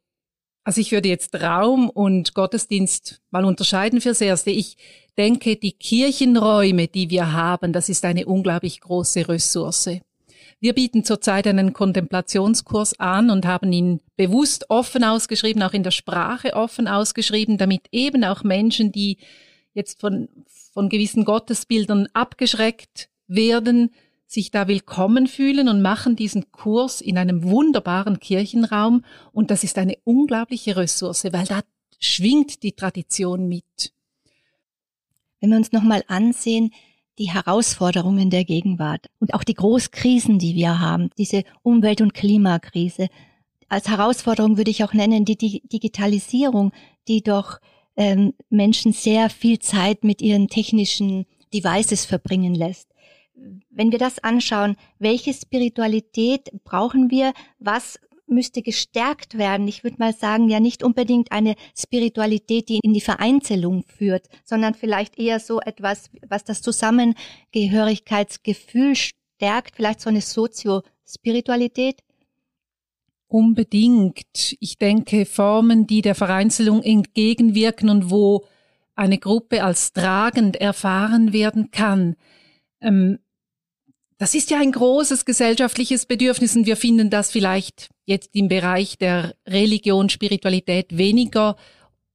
Also 0.67 0.81
ich 0.81 0.91
würde 0.91 1.07
jetzt 1.07 1.33
Raum 1.33 1.89
und 1.89 2.33
Gottesdienst 2.33 3.21
mal 3.31 3.45
unterscheiden 3.45 4.01
fürs 4.01 4.19
Erste. 4.19 4.49
Ich 4.51 4.75
denke, 5.17 5.55
die 5.55 5.71
Kirchenräume, 5.71 6.89
die 6.89 7.09
wir 7.09 7.31
haben, 7.31 7.71
das 7.71 7.87
ist 7.87 8.03
eine 8.03 8.25
unglaublich 8.25 8.81
große 8.81 9.29
Ressource. 9.29 10.01
Wir 10.59 10.73
bieten 10.73 11.05
zurzeit 11.05 11.47
einen 11.47 11.71
Kontemplationskurs 11.71 12.99
an 12.99 13.29
und 13.29 13.45
haben 13.45 13.71
ihn 13.71 14.01
bewusst 14.17 14.69
offen 14.69 15.05
ausgeschrieben, 15.05 15.63
auch 15.63 15.71
in 15.71 15.83
der 15.83 15.91
Sprache 15.91 16.53
offen 16.53 16.89
ausgeschrieben, 16.89 17.57
damit 17.57 17.83
eben 17.93 18.25
auch 18.25 18.43
Menschen, 18.43 18.91
die 18.91 19.19
jetzt 19.73 20.01
von, 20.01 20.27
von 20.73 20.89
gewissen 20.89 21.23
Gottesbildern 21.23 22.09
abgeschreckt 22.11 23.07
werden, 23.27 23.91
sich 24.27 24.51
da 24.51 24.67
willkommen 24.67 25.25
fühlen 25.25 25.69
und 25.69 25.81
machen 25.81 26.17
diesen 26.17 26.51
Kurs 26.51 26.99
in 26.99 27.17
einem 27.17 27.43
wunderbaren 27.43 28.19
Kirchenraum. 28.19 29.05
Und 29.31 29.49
das 29.49 29.63
ist 29.63 29.77
eine 29.77 29.97
unglaubliche 30.03 30.75
Ressource, 30.75 31.23
weil 31.31 31.45
da 31.45 31.61
schwingt 31.97 32.61
die 32.61 32.73
Tradition 32.73 33.47
mit. 33.47 33.93
Wenn 35.39 35.51
wir 35.51 35.57
uns 35.57 35.71
nochmal 35.71 36.03
ansehen, 36.07 36.71
die 37.17 37.31
Herausforderungen 37.31 38.29
der 38.29 38.43
Gegenwart 38.43 39.07
und 39.19 39.33
auch 39.33 39.43
die 39.43 39.55
Großkrisen, 39.55 40.39
die 40.39 40.55
wir 40.55 40.79
haben, 40.79 41.09
diese 41.17 41.43
Umwelt- 41.63 42.01
und 42.01 42.13
Klimakrise. 42.13 43.07
Als 43.69 43.87
Herausforderung 43.87 44.57
würde 44.57 44.71
ich 44.71 44.83
auch 44.83 44.93
nennen 44.93 45.25
die 45.25 45.35
Digitalisierung, 45.35 46.73
die 47.07 47.23
doch 47.23 47.59
ähm, 47.95 48.33
Menschen 48.49 48.93
sehr 48.93 49.29
viel 49.29 49.59
Zeit 49.59 50.03
mit 50.03 50.21
ihren 50.21 50.47
technischen 50.47 51.25
Devices 51.53 52.05
verbringen 52.05 52.53
lässt. 52.53 52.87
Wenn 53.69 53.91
wir 53.91 53.99
das 53.99 54.19
anschauen, 54.19 54.75
welche 54.99 55.33
Spiritualität 55.33 56.49
brauchen 56.63 57.11
wir? 57.11 57.33
Was 57.59 57.99
müsste 58.27 58.61
gestärkt 58.61 59.37
werden. 59.37 59.67
Ich 59.67 59.83
würde 59.83 59.97
mal 59.99 60.13
sagen, 60.13 60.47
ja 60.49 60.59
nicht 60.59 60.83
unbedingt 60.83 61.31
eine 61.31 61.55
Spiritualität, 61.75 62.69
die 62.69 62.79
in 62.83 62.93
die 62.93 63.01
Vereinzelung 63.01 63.83
führt, 63.87 64.27
sondern 64.43 64.73
vielleicht 64.73 65.17
eher 65.17 65.39
so 65.39 65.61
etwas, 65.61 66.09
was 66.27 66.43
das 66.43 66.61
Zusammengehörigkeitsgefühl 66.61 68.95
stärkt, 68.95 69.75
vielleicht 69.75 70.01
so 70.01 70.09
eine 70.09 70.21
Soziospiritualität. 70.21 72.01
Unbedingt. 73.29 74.55
Ich 74.59 74.77
denke, 74.77 75.25
Formen, 75.25 75.87
die 75.87 76.01
der 76.01 76.15
Vereinzelung 76.15 76.81
entgegenwirken 76.81 77.89
und 77.89 78.09
wo 78.09 78.45
eine 78.95 79.17
Gruppe 79.17 79.63
als 79.63 79.93
tragend 79.93 80.57
erfahren 80.57 81.31
werden 81.33 81.71
kann. 81.71 82.15
Ähm, 82.81 83.19
das 84.17 84.33
ist 84.33 84.49
ja 84.49 84.59
ein 84.59 84.71
großes 84.71 85.25
gesellschaftliches 85.25 86.05
Bedürfnis 86.05 86.55
und 86.55 86.65
wir 86.65 86.75
finden 86.75 87.09
das 87.09 87.31
vielleicht 87.31 87.89
jetzt 88.05 88.29
im 88.33 88.47
Bereich 88.47 88.97
der 88.97 89.35
Religion, 89.45 90.09
Spiritualität 90.09 90.97
weniger 90.97 91.55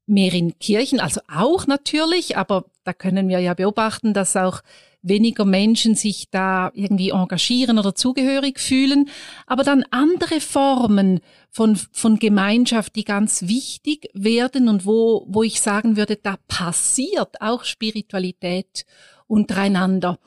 mehr 0.07 0.33
in 0.33 0.59
Kirchen, 0.59 0.99
also 1.01 1.21
auch 1.33 1.67
natürlich, 1.67 2.37
aber 2.37 2.65
da 2.85 2.93
können 2.93 3.29
wir 3.29 3.39
ja 3.39 3.55
beobachten, 3.55 4.15
dass 4.15 4.37
auch 4.37 4.63
weniger 5.03 5.45
Menschen 5.45 5.95
sich 5.95 6.31
da 6.31 6.71
irgendwie 6.75 7.11
engagieren 7.11 7.79
oder 7.79 7.95
zugehörig 7.95 8.61
fühlen, 8.61 9.09
aber 9.47 9.65
dann 9.65 9.85
andere 9.91 10.41
Formen 10.41 11.21
von, 11.51 11.77
von 11.77 12.19
Gemeinschaft, 12.19 12.97
die 12.97 13.05
ganz 13.05 13.43
wichtig 13.43 14.09
werden 14.15 14.69
und 14.69 14.87
wo, 14.87 15.25
wo 15.29 15.43
ich 15.43 15.61
sagen 15.61 15.97
würde, 15.97 16.17
da 16.17 16.37
passiert 16.49 17.41
auch 17.41 17.65
Spiritualität 17.65 18.87
untereinander. 19.27 20.19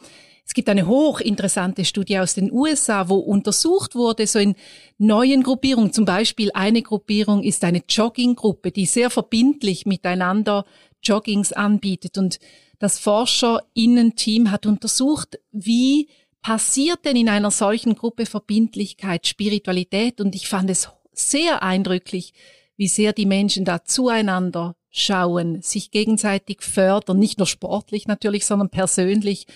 Es 0.47 0.53
gibt 0.53 0.69
eine 0.69 0.85
hochinteressante 0.85 1.85
Studie 1.85 2.19
aus 2.19 2.35
den 2.35 2.51
USA, 2.51 3.09
wo 3.09 3.15
untersucht 3.15 3.95
wurde, 3.95 4.27
so 4.27 4.37
in 4.37 4.55
neuen 4.99 5.41
Gruppierungen, 5.41 5.91
zum 5.91 6.05
Beispiel 6.05 6.51
eine 6.53 6.83
Gruppierung 6.83 7.41
ist 7.41 7.63
eine 7.63 7.81
Jogginggruppe, 7.89 8.71
die 8.71 8.85
sehr 8.85 9.09
verbindlich 9.09 9.87
miteinander 9.87 10.65
Joggings 11.01 11.51
anbietet. 11.51 12.19
Und 12.19 12.39
das 12.77 12.99
Forscherinnen-Team 12.99 14.51
hat 14.51 14.67
untersucht, 14.67 15.39
wie 15.51 16.09
passiert 16.43 17.05
denn 17.05 17.15
in 17.15 17.29
einer 17.29 17.49
solchen 17.49 17.95
Gruppe 17.95 18.27
Verbindlichkeit, 18.27 19.25
Spiritualität? 19.25 20.21
Und 20.21 20.35
ich 20.35 20.47
fand 20.47 20.69
es 20.69 20.89
sehr 21.11 21.63
eindrücklich, 21.63 22.33
wie 22.77 22.87
sehr 22.87 23.13
die 23.13 23.25
Menschen 23.25 23.65
da 23.65 23.83
zueinander 23.83 24.75
schauen, 24.91 25.61
sich 25.63 25.89
gegenseitig 25.89 26.61
fördern, 26.61 27.17
nicht 27.17 27.39
nur 27.39 27.47
sportlich 27.47 28.07
natürlich, 28.07 28.45
sondern 28.45 28.69
persönlich. 28.69 29.47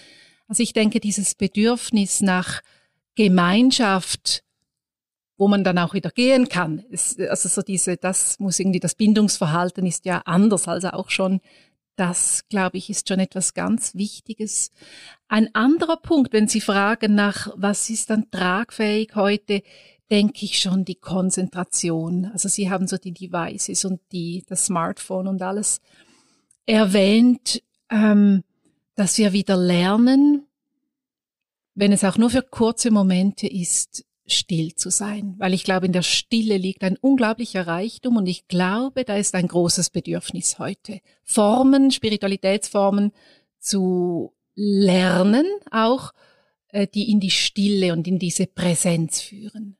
Also 0.50 0.64
ich 0.64 0.74
denke, 0.74 1.00
dieses 1.00 1.36
Bedürfnis 1.36 2.22
nach 2.22 2.62
Gemeinschaft, 3.14 4.44
wo 5.38 5.48
man 5.48 5.64
dann 5.64 5.78
auch 5.78 5.94
wieder 5.94 6.10
gehen 6.10 6.50
kann. 6.50 6.84
also 6.92 7.48
so 7.48 7.62
diese, 7.62 7.98
das 7.98 8.40
muss 8.40 8.60
irgendwie, 8.60 8.80
das 8.80 8.96
Bindungsverhalten 8.96 9.86
ist 9.86 10.06
ja 10.06 10.24
anders 10.26 10.68
als 10.68 10.84
auch 10.86 11.12
schon. 11.12 11.40
Das, 11.96 12.48
glaube 12.50 12.78
ich, 12.78 12.90
ist 12.90 13.08
schon 13.08 13.20
etwas 13.20 13.54
ganz 13.54 13.94
Wichtiges. 13.94 14.72
Ein 15.28 15.54
anderer 15.54 15.98
Punkt, 15.98 16.34
wenn 16.34 16.48
Sie 16.48 16.62
fragen 16.62 17.14
nach, 17.14 17.50
was 17.56 17.90
ist 17.90 18.10
dann 18.10 18.32
tragfähig 18.32 19.12
heute, 19.16 19.62
denke 20.10 20.46
ich 20.46 20.60
schon 20.60 20.84
die 20.84 20.96
Konzentration. 20.96 22.26
Also 22.34 22.50
Sie 22.50 22.72
haben 22.72 22.88
so 22.88 22.98
die 22.98 23.14
Devices 23.14 23.86
und 23.86 24.02
die, 24.12 24.44
das 24.48 24.66
Smartphone 24.66 25.28
und 25.28 25.42
alles 25.42 25.80
erwähnt. 26.66 27.62
Ähm, 27.92 28.44
dass 29.00 29.18
wir 29.18 29.34
wieder 29.34 29.56
lernen, 29.56 30.46
wenn 31.74 31.94
es 31.94 32.04
auch 32.04 32.18
nur 32.18 32.30
für 32.30 32.42
kurze 32.42 32.92
Momente 32.92 33.48
ist, 33.48 34.06
still 34.28 34.76
zu 34.76 34.90
sein, 34.90 35.36
weil 35.38 35.54
ich 35.54 35.64
glaube, 35.64 35.86
in 35.86 35.94
der 35.94 36.04
Stille 36.04 36.58
liegt 36.58 36.84
ein 36.84 36.98
unglaublicher 36.98 37.66
Reichtum 37.66 38.18
und 38.18 38.28
ich 38.28 38.48
glaube, 38.48 39.06
da 39.06 39.16
ist 39.16 39.34
ein 39.36 39.48
großes 39.48 39.90
Bedürfnis 39.90 40.60
heute. 40.60 41.00
Formen, 41.24 41.92
Spiritualitätsformen 41.92 43.12
zu 43.60 44.34
lernen, 44.56 45.46
auch 45.72 46.12
äh, 46.68 46.86
die 46.86 47.10
in 47.10 47.20
die 47.20 47.32
Stille 47.32 47.94
und 47.94 48.08
in 48.08 48.20
diese 48.20 48.46
Präsenz 48.46 49.22
führen. 49.22 49.78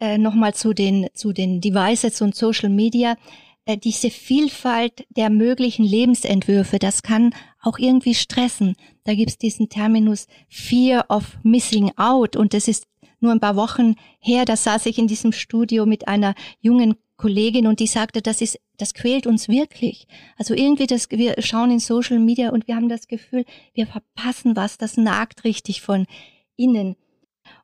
Äh, 0.00 0.16
Nochmal 0.16 0.54
zu 0.54 0.72
den, 0.72 1.08
zu 1.12 1.32
den 1.32 1.60
Devices 1.60 2.22
und 2.22 2.34
Social 2.34 2.70
Media. 2.70 3.16
Äh, 3.64 3.76
diese 3.76 4.10
Vielfalt 4.10 5.06
der 5.10 5.30
möglichen 5.30 5.84
Lebensentwürfe, 5.84 6.78
das 6.78 7.02
kann 7.02 7.34
auch 7.62 7.78
irgendwie 7.78 8.14
stressen. 8.14 8.74
Da 9.04 9.14
gibt's 9.14 9.38
diesen 9.38 9.68
Terminus 9.68 10.26
Fear 10.48 11.06
of 11.08 11.38
Missing 11.42 11.92
Out 11.96 12.36
und 12.36 12.52
das 12.52 12.68
ist 12.68 12.86
nur 13.20 13.32
ein 13.32 13.40
paar 13.40 13.56
Wochen 13.56 13.94
her, 14.18 14.44
da 14.44 14.56
saß 14.56 14.86
ich 14.86 14.98
in 14.98 15.06
diesem 15.06 15.32
Studio 15.32 15.86
mit 15.86 16.08
einer 16.08 16.34
jungen 16.60 16.96
Kollegin 17.16 17.68
und 17.68 17.78
die 17.78 17.86
sagte, 17.86 18.20
das 18.20 18.40
ist, 18.40 18.58
das 18.78 18.94
quält 18.94 19.28
uns 19.28 19.48
wirklich. 19.48 20.08
Also 20.36 20.54
irgendwie 20.54 20.88
das, 20.88 21.08
wir 21.10 21.36
schauen 21.38 21.70
in 21.70 21.78
Social 21.78 22.18
Media 22.18 22.50
und 22.50 22.66
wir 22.66 22.74
haben 22.74 22.88
das 22.88 23.06
Gefühl, 23.06 23.44
wir 23.74 23.86
verpassen 23.86 24.56
was, 24.56 24.76
das 24.76 24.96
nagt 24.96 25.44
richtig 25.44 25.82
von 25.82 26.06
innen. 26.56 26.96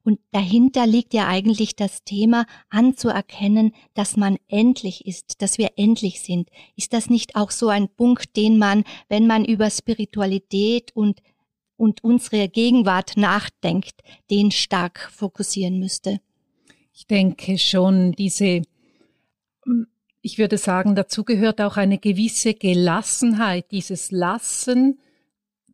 Und 0.09 0.21
dahinter 0.31 0.87
liegt 0.87 1.13
ja 1.13 1.29
eigentlich 1.29 1.77
das 1.77 2.03
Thema 2.03 2.47
anzuerkennen, 2.71 3.75
dass 3.93 4.17
man 4.17 4.39
endlich 4.49 5.05
ist, 5.07 5.43
dass 5.43 5.59
wir 5.59 5.73
endlich 5.77 6.23
sind. 6.23 6.49
Ist 6.77 6.95
das 6.95 7.11
nicht 7.11 7.37
auch 7.37 7.51
so 7.51 7.69
ein 7.69 7.91
Punkt, 7.91 8.35
den 8.35 8.57
man, 8.57 8.85
wenn 9.11 9.27
man 9.27 9.45
über 9.45 9.69
Spiritualität 9.69 10.97
und, 10.97 11.21
und 11.77 12.03
unsere 12.03 12.49
Gegenwart 12.49 13.19
nachdenkt, 13.19 14.01
den 14.31 14.51
stark 14.51 15.11
fokussieren 15.13 15.79
müsste? 15.79 16.21
Ich 16.95 17.07
denke 17.07 17.59
schon, 17.59 18.13
diese, 18.13 18.63
ich 20.23 20.39
würde 20.39 20.57
sagen, 20.57 20.95
dazu 20.95 21.23
gehört 21.23 21.61
auch 21.61 21.77
eine 21.77 21.99
gewisse 21.99 22.55
Gelassenheit, 22.55 23.71
dieses 23.73 24.11
Lassen, 24.11 25.01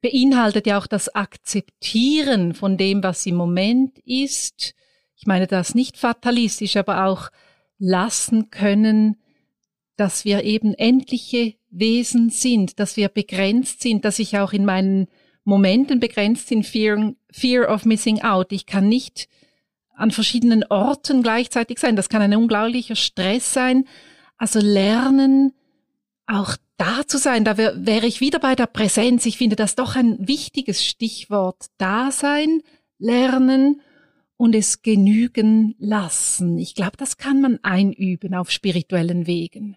beinhaltet 0.04 0.66
ja 0.66 0.76
auch 0.76 0.86
das 0.86 1.14
Akzeptieren 1.14 2.52
von 2.52 2.76
dem, 2.76 3.02
was 3.02 3.24
im 3.24 3.36
Moment 3.36 3.98
ist. 4.00 4.74
Ich 5.16 5.26
meine 5.26 5.46
das 5.46 5.74
nicht 5.74 5.96
fatalistisch, 5.96 6.76
aber 6.76 7.06
auch 7.06 7.30
lassen 7.78 8.50
können, 8.50 9.16
dass 9.96 10.26
wir 10.26 10.44
eben 10.44 10.74
endliche 10.74 11.54
Wesen 11.70 12.28
sind, 12.28 12.78
dass 12.78 12.98
wir 12.98 13.08
begrenzt 13.08 13.80
sind, 13.80 14.04
dass 14.04 14.18
ich 14.18 14.36
auch 14.36 14.52
in 14.52 14.66
meinen 14.66 15.06
Momenten 15.42 16.00
begrenzt 16.00 16.50
bin, 16.50 16.64
Fear, 16.64 17.14
Fear 17.32 17.72
of 17.72 17.86
Missing 17.86 18.20
Out. 18.20 18.52
Ich 18.52 18.66
kann 18.66 18.86
nicht 18.86 19.30
an 19.96 20.10
verschiedenen 20.10 20.64
Orten 20.64 21.22
gleichzeitig 21.22 21.78
sein. 21.78 21.96
Das 21.96 22.10
kann 22.10 22.20
ein 22.20 22.36
unglaublicher 22.36 22.96
Stress 22.96 23.54
sein. 23.54 23.86
Also 24.36 24.58
lernen, 24.60 25.54
auch 26.26 26.56
da 26.76 27.06
zu 27.06 27.18
sein, 27.18 27.44
da 27.44 27.56
wäre 27.56 27.86
wär 27.86 28.02
ich 28.04 28.20
wieder 28.20 28.38
bei 28.38 28.54
der 28.54 28.66
Präsenz. 28.66 29.26
Ich 29.26 29.38
finde 29.38 29.56
das 29.56 29.74
doch 29.74 29.96
ein 29.96 30.16
wichtiges 30.26 30.84
Stichwort. 30.84 31.66
Da 31.78 32.10
sein, 32.10 32.62
lernen 32.98 33.80
und 34.36 34.54
es 34.54 34.82
genügen 34.82 35.74
lassen. 35.78 36.58
Ich 36.58 36.74
glaube, 36.74 36.96
das 36.96 37.16
kann 37.16 37.40
man 37.40 37.58
einüben 37.62 38.34
auf 38.34 38.50
spirituellen 38.50 39.26
Wegen. 39.26 39.76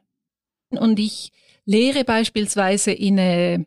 Und 0.70 1.00
ich 1.00 1.32
lehre 1.66 2.04
beispielsweise 2.04 2.92
in 2.92 3.18
äh, 3.18 3.66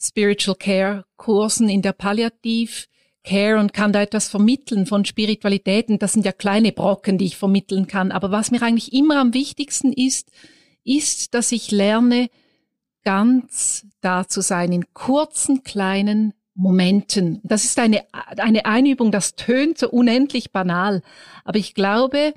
Spiritual 0.00 0.56
Care 0.56 1.04
Kursen 1.16 1.68
in 1.68 1.82
der 1.82 1.92
Palliativ 1.92 2.88
Care 3.24 3.58
und 3.58 3.74
kann 3.74 3.92
da 3.92 4.00
etwas 4.00 4.28
vermitteln 4.28 4.86
von 4.86 5.04
Spiritualitäten. 5.04 5.98
Das 5.98 6.12
sind 6.12 6.24
ja 6.24 6.32
kleine 6.32 6.72
Brocken, 6.72 7.18
die 7.18 7.26
ich 7.26 7.36
vermitteln 7.36 7.86
kann. 7.86 8.12
Aber 8.12 8.30
was 8.30 8.50
mir 8.50 8.62
eigentlich 8.62 8.92
immer 8.92 9.20
am 9.20 9.34
wichtigsten 9.34 9.92
ist, 9.92 10.30
ist, 10.84 11.34
dass 11.34 11.52
ich 11.52 11.70
lerne, 11.70 12.30
ganz 13.04 13.86
da 14.00 14.26
zu 14.26 14.40
sein, 14.40 14.72
in 14.72 14.92
kurzen, 14.92 15.62
kleinen 15.62 16.34
Momenten. 16.54 17.40
Das 17.44 17.64
ist 17.64 17.78
eine, 17.78 18.02
eine 18.12 18.66
Einübung, 18.66 19.12
das 19.12 19.36
tönt 19.36 19.78
so 19.78 19.88
unendlich 19.88 20.50
banal. 20.50 21.02
Aber 21.44 21.58
ich 21.58 21.74
glaube, 21.74 22.34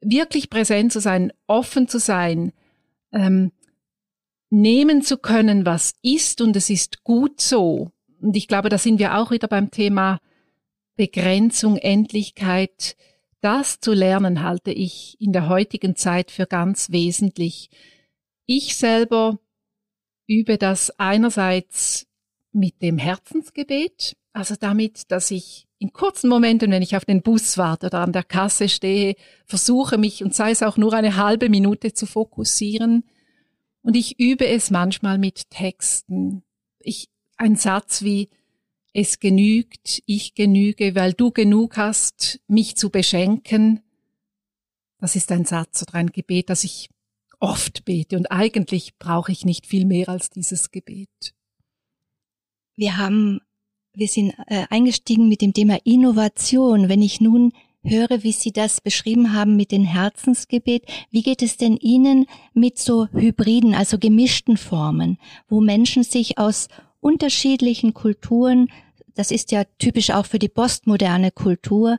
wirklich 0.00 0.48
präsent 0.48 0.92
zu 0.92 1.00
sein, 1.00 1.32
offen 1.46 1.88
zu 1.88 1.98
sein, 1.98 2.52
ähm, 3.12 3.52
nehmen 4.50 5.02
zu 5.02 5.16
können, 5.16 5.66
was 5.66 5.94
ist 6.02 6.40
und 6.40 6.56
es 6.56 6.70
ist 6.70 7.04
gut 7.04 7.40
so. 7.40 7.90
Und 8.20 8.36
ich 8.36 8.46
glaube, 8.46 8.68
da 8.68 8.78
sind 8.78 8.98
wir 8.98 9.16
auch 9.16 9.30
wieder 9.30 9.48
beim 9.48 9.70
Thema 9.70 10.20
Begrenzung, 10.94 11.76
Endlichkeit. 11.76 12.96
Das 13.40 13.80
zu 13.80 13.92
lernen 13.92 14.42
halte 14.42 14.70
ich 14.70 15.16
in 15.20 15.32
der 15.32 15.48
heutigen 15.48 15.96
Zeit 15.96 16.30
für 16.30 16.46
ganz 16.46 16.92
wesentlich. 16.92 17.70
Ich 18.46 18.76
selber 18.76 19.38
übe 20.26 20.58
das 20.58 20.90
einerseits 20.98 22.06
mit 22.52 22.82
dem 22.82 22.98
Herzensgebet, 22.98 24.16
also 24.32 24.54
damit, 24.58 25.10
dass 25.10 25.30
ich 25.30 25.66
in 25.78 25.92
kurzen 25.92 26.28
Momenten, 26.28 26.70
wenn 26.70 26.82
ich 26.82 26.96
auf 26.96 27.04
den 27.04 27.22
Bus 27.22 27.58
warte 27.58 27.86
oder 27.86 28.00
an 28.00 28.12
der 28.12 28.22
Kasse 28.22 28.68
stehe, 28.68 29.16
versuche 29.46 29.98
mich 29.98 30.22
und 30.22 30.34
sei 30.34 30.52
es 30.52 30.62
auch 30.62 30.76
nur 30.76 30.92
eine 30.92 31.16
halbe 31.16 31.48
Minute 31.48 31.92
zu 31.92 32.06
fokussieren. 32.06 33.04
Und 33.82 33.96
ich 33.96 34.20
übe 34.20 34.46
es 34.46 34.70
manchmal 34.70 35.18
mit 35.18 35.50
Texten. 35.50 36.44
Ich, 36.78 37.08
ein 37.36 37.56
Satz 37.56 38.02
wie, 38.02 38.30
es 38.94 39.18
genügt, 39.18 40.02
ich 40.06 40.34
genüge, 40.34 40.94
weil 40.94 41.14
du 41.14 41.30
genug 41.30 41.76
hast, 41.76 42.40
mich 42.46 42.76
zu 42.76 42.90
beschenken. 42.90 43.80
Das 44.98 45.16
ist 45.16 45.32
ein 45.32 45.44
Satz 45.44 45.82
oder 45.82 45.94
ein 45.94 46.12
Gebet, 46.12 46.50
das 46.50 46.62
ich 46.62 46.90
oft 47.42 47.84
bete 47.84 48.16
und 48.16 48.30
eigentlich 48.30 48.96
brauche 48.98 49.32
ich 49.32 49.44
nicht 49.44 49.66
viel 49.66 49.84
mehr 49.84 50.08
als 50.08 50.30
dieses 50.30 50.70
Gebet. 50.70 51.34
Wir 52.76 52.96
haben, 52.96 53.40
wir 53.94 54.08
sind 54.08 54.34
äh, 54.46 54.64
eingestiegen 54.70 55.28
mit 55.28 55.42
dem 55.42 55.52
Thema 55.52 55.78
Innovation. 55.84 56.88
Wenn 56.88 57.02
ich 57.02 57.20
nun 57.20 57.52
höre, 57.82 58.22
wie 58.22 58.32
Sie 58.32 58.52
das 58.52 58.80
beschrieben 58.80 59.34
haben 59.34 59.56
mit 59.56 59.72
dem 59.72 59.84
Herzensgebet, 59.84 60.84
wie 61.10 61.22
geht 61.22 61.42
es 61.42 61.56
denn 61.56 61.76
Ihnen 61.76 62.26
mit 62.54 62.78
so 62.78 63.08
hybriden, 63.08 63.74
also 63.74 63.98
gemischten 63.98 64.56
Formen, 64.56 65.18
wo 65.48 65.60
Menschen 65.60 66.04
sich 66.04 66.38
aus 66.38 66.68
unterschiedlichen 67.00 67.92
Kulturen, 67.92 68.68
das 69.14 69.32
ist 69.32 69.50
ja 69.50 69.64
typisch 69.78 70.10
auch 70.10 70.26
für 70.26 70.38
die 70.38 70.48
postmoderne 70.48 71.32
Kultur, 71.32 71.98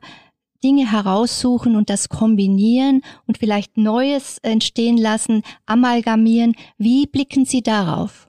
Dinge 0.64 0.90
heraussuchen 0.90 1.76
und 1.76 1.90
das 1.90 2.08
kombinieren 2.08 3.02
und 3.26 3.36
vielleicht 3.36 3.76
Neues 3.76 4.38
entstehen 4.38 4.96
lassen, 4.96 5.42
amalgamieren. 5.66 6.56
Wie 6.78 7.06
blicken 7.06 7.44
Sie 7.44 7.62
darauf? 7.62 8.28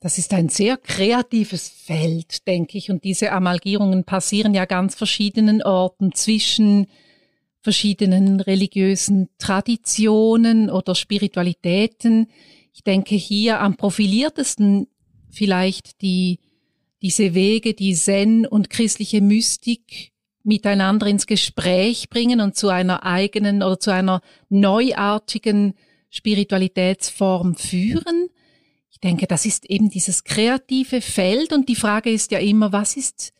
Das 0.00 0.18
ist 0.18 0.34
ein 0.34 0.50
sehr 0.50 0.76
kreatives 0.76 1.68
Feld, 1.68 2.46
denke 2.46 2.76
ich. 2.76 2.90
Und 2.90 3.04
diese 3.04 3.32
Amalgierungen 3.32 4.04
passieren 4.04 4.52
ja 4.52 4.66
ganz 4.66 4.96
verschiedenen 4.96 5.62
Orten 5.62 6.12
zwischen 6.12 6.88
verschiedenen 7.62 8.40
religiösen 8.40 9.30
Traditionen 9.38 10.68
oder 10.68 10.94
Spiritualitäten. 10.94 12.26
Ich 12.74 12.82
denke 12.82 13.14
hier 13.14 13.60
am 13.60 13.76
profiliertesten 13.76 14.88
vielleicht 15.30 16.02
die, 16.02 16.40
diese 17.00 17.32
Wege, 17.32 17.72
die 17.72 17.94
Zen 17.94 18.46
und 18.46 18.68
christliche 18.68 19.22
Mystik 19.22 20.13
miteinander 20.44 21.06
ins 21.06 21.26
Gespräch 21.26 22.08
bringen 22.08 22.40
und 22.40 22.54
zu 22.54 22.68
einer 22.68 23.04
eigenen 23.04 23.62
oder 23.62 23.80
zu 23.80 23.90
einer 23.90 24.20
neuartigen 24.48 25.74
Spiritualitätsform 26.10 27.56
führen 27.56 28.28
denke, 29.04 29.26
das 29.26 29.44
ist 29.44 29.66
eben 29.66 29.90
dieses 29.90 30.24
kreative 30.24 31.02
Feld 31.02 31.52
und 31.52 31.68
die 31.68 31.76
Frage 31.76 32.10
ist 32.10 32.30
ja 32.30 32.38
immer, 32.38 32.72
was 32.72 32.96
ist 32.96 33.32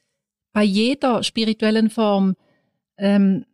bei 0.52 0.62
jeder 0.62 1.23
spirituellen 1.25 1.90
Form, 1.90 2.37
ähm, 2.98 3.46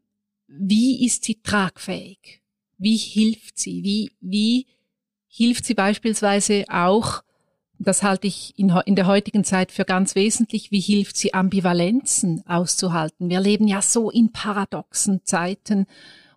wie 0.48 1.07
ist 1.07 1.25
sie 1.25 1.40
tragfähig? 1.40 2.42
Wie 2.77 2.96
hilft 2.96 3.59
sie? 3.59 3.85
Wie, 3.85 4.11
wie 4.20 4.66
hilft 5.29 5.64
sie 5.64 5.75
beispielsweise 5.75 6.64
auch, 6.68 7.22
das 7.87 8.03
halte 8.03 8.27
ich 8.27 8.53
in, 8.59 8.71
in 8.85 8.95
der 8.95 9.07
heutigen 9.07 9.43
Zeit 9.43 9.73
für 9.73 9.85
ganz 9.85 10.14
wesentlich, 10.14 10.71
wie 10.71 10.81
hilft 10.81 11.16
sie 11.16 11.33
Ambivalenzen 11.33 12.47
auszuhalten? 12.47 13.31
Wir 13.31 13.40
leben 13.40 13.66
ja 13.66 13.81
so 13.81 14.11
in 14.11 14.33
paradoxen 14.33 15.25
Zeiten 15.25 15.87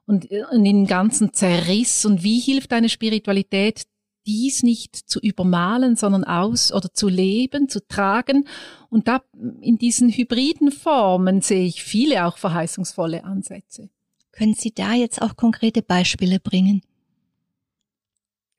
und, 0.06 0.29
und 0.51 0.65
in 0.65 0.88
ganzen 0.88 1.34
Zerriss 1.34 2.06
und 2.06 2.23
wie 2.23 2.39
hilft 2.39 2.71
eine 2.71 2.89
Spiritualität 2.89 3.84
dies 4.25 4.63
nicht 4.63 4.95
zu 4.95 5.19
übermalen, 5.19 5.95
sondern 5.95 6.23
aus 6.23 6.71
oder 6.71 6.93
zu 6.93 7.10
leben, 7.10 7.67
zu 7.67 7.86
tragen. 7.86 8.47
Und 8.89 9.08
da 9.08 9.21
in 9.60 9.77
diesen 9.77 10.10
hybriden 10.10 10.71
Formen 10.71 11.41
sehe 11.41 11.65
ich 11.65 11.84
viele 11.84 12.25
auch 12.25 12.38
verheißungsvolle 12.38 13.25
Ansätze. 13.25 13.89
Können 14.32 14.53
Sie 14.53 14.73
da 14.73 14.93
jetzt 14.93 15.21
auch 15.21 15.36
konkrete 15.36 15.82
Beispiele 15.82 16.39
bringen? 16.39 16.82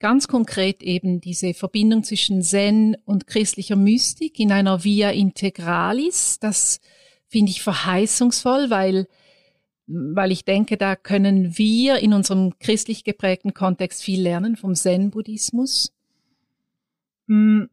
Ganz 0.04 0.28
konkret 0.28 0.82
eben 0.82 1.22
diese 1.22 1.54
Verbindung 1.54 2.04
zwischen 2.04 2.42
Zen 2.42 2.94
und 3.06 3.26
christlicher 3.26 3.74
Mystik 3.74 4.38
in 4.38 4.52
einer 4.52 4.84
Via 4.84 5.08
Integralis. 5.08 6.38
Das 6.38 6.82
finde 7.26 7.50
ich 7.50 7.62
verheißungsvoll, 7.62 8.68
weil 8.68 9.08
weil 9.86 10.30
ich 10.30 10.44
denke, 10.44 10.76
da 10.76 10.94
können 10.94 11.56
wir 11.56 12.00
in 12.00 12.12
unserem 12.12 12.58
christlich 12.58 13.02
geprägten 13.02 13.54
Kontext 13.54 14.02
viel 14.02 14.20
lernen 14.20 14.56
vom 14.56 14.74
Zen-Buddhismus. 14.74 15.94
Hm, 17.26 17.70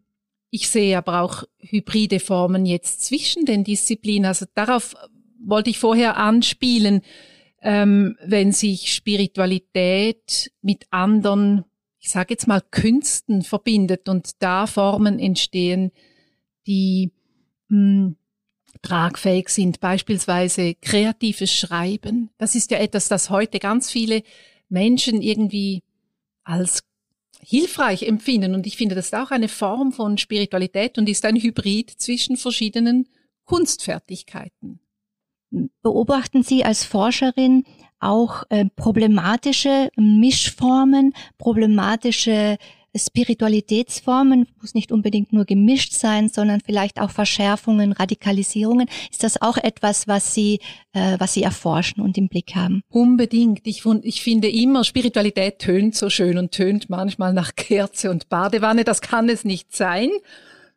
ich 0.51 0.69
sehe 0.69 0.97
aber 0.97 1.23
auch 1.23 1.43
hybride 1.59 2.21
Formen 2.21 2.65
jetzt 2.65 3.03
zwischen 3.03 3.43
den 3.43 3.65
Disziplinen. 3.65 4.27
Also 4.27 4.45
darauf 4.53 4.95
wollte 5.37 5.69
ich 5.69 5.79
vorher 5.79 6.15
anspielen, 6.15 7.01
ähm, 7.61 8.15
wenn 8.23 8.53
sich 8.53 8.93
Spiritualität 8.93 10.53
mit 10.61 10.85
anderen, 10.91 11.65
ich 12.01 12.09
sage 12.09 12.33
jetzt 12.33 12.47
mal 12.47 12.61
Künsten 12.71 13.43
verbindet 13.43 14.09
und 14.09 14.31
da 14.39 14.65
Formen 14.65 15.19
entstehen, 15.19 15.91
die 16.65 17.11
mh, 17.69 17.77
hm, 17.77 18.15
tragfähig 18.81 19.49
sind, 19.49 19.79
beispielsweise 19.79 20.73
kreatives 20.75 21.53
Schreiben. 21.53 22.31
Das 22.37 22.55
ist 22.55 22.71
ja 22.71 22.79
etwas, 22.79 23.07
das 23.07 23.29
heute 23.29 23.59
ganz 23.59 23.91
viele 23.91 24.23
Menschen 24.69 25.21
irgendwie 25.21 25.83
als 26.43 26.81
hilfreich 27.43 28.03
empfinden. 28.03 28.55
Und 28.55 28.65
ich 28.65 28.77
finde, 28.77 28.95
das 28.95 29.07
ist 29.07 29.15
auch 29.15 29.29
eine 29.29 29.47
Form 29.47 29.91
von 29.91 30.17
Spiritualität 30.17 30.97
und 30.97 31.07
ist 31.07 31.25
ein 31.25 31.35
Hybrid 31.35 31.91
zwischen 31.91 32.37
verschiedenen 32.37 33.07
Kunstfertigkeiten. 33.45 34.79
Beobachten 35.81 36.43
Sie 36.43 36.63
als 36.63 36.83
Forscherin 36.83 37.65
auch 38.01 38.43
äh, 38.49 38.65
problematische 38.75 39.89
Mischformen, 39.95 41.13
problematische 41.37 42.57
Spiritualitätsformen, 42.95 44.47
muss 44.59 44.73
nicht 44.73 44.91
unbedingt 44.91 45.31
nur 45.31 45.45
gemischt 45.45 45.93
sein, 45.93 46.27
sondern 46.27 46.59
vielleicht 46.59 46.99
auch 46.99 47.09
Verschärfungen, 47.09 47.93
Radikalisierungen. 47.93 48.87
Ist 49.09 49.23
das 49.23 49.41
auch 49.41 49.57
etwas, 49.57 50.07
was 50.07 50.33
Sie, 50.33 50.59
äh, 50.93 51.15
was 51.17 51.33
Sie 51.33 51.43
erforschen 51.43 52.03
und 52.03 52.17
im 52.17 52.27
Blick 52.27 52.53
haben? 52.55 52.83
Unbedingt. 52.89 53.61
Ich, 53.65 53.85
ich 54.03 54.21
finde 54.21 54.49
immer, 54.49 54.83
Spiritualität 54.83 55.59
tönt 55.59 55.95
so 55.95 56.09
schön 56.09 56.37
und 56.37 56.51
tönt 56.51 56.89
manchmal 56.89 57.33
nach 57.33 57.55
Kerze 57.55 58.11
und 58.11 58.27
Badewanne. 58.27 58.83
Das 58.83 59.01
kann 59.01 59.29
es 59.29 59.45
nicht 59.45 59.73
sein. 59.73 60.09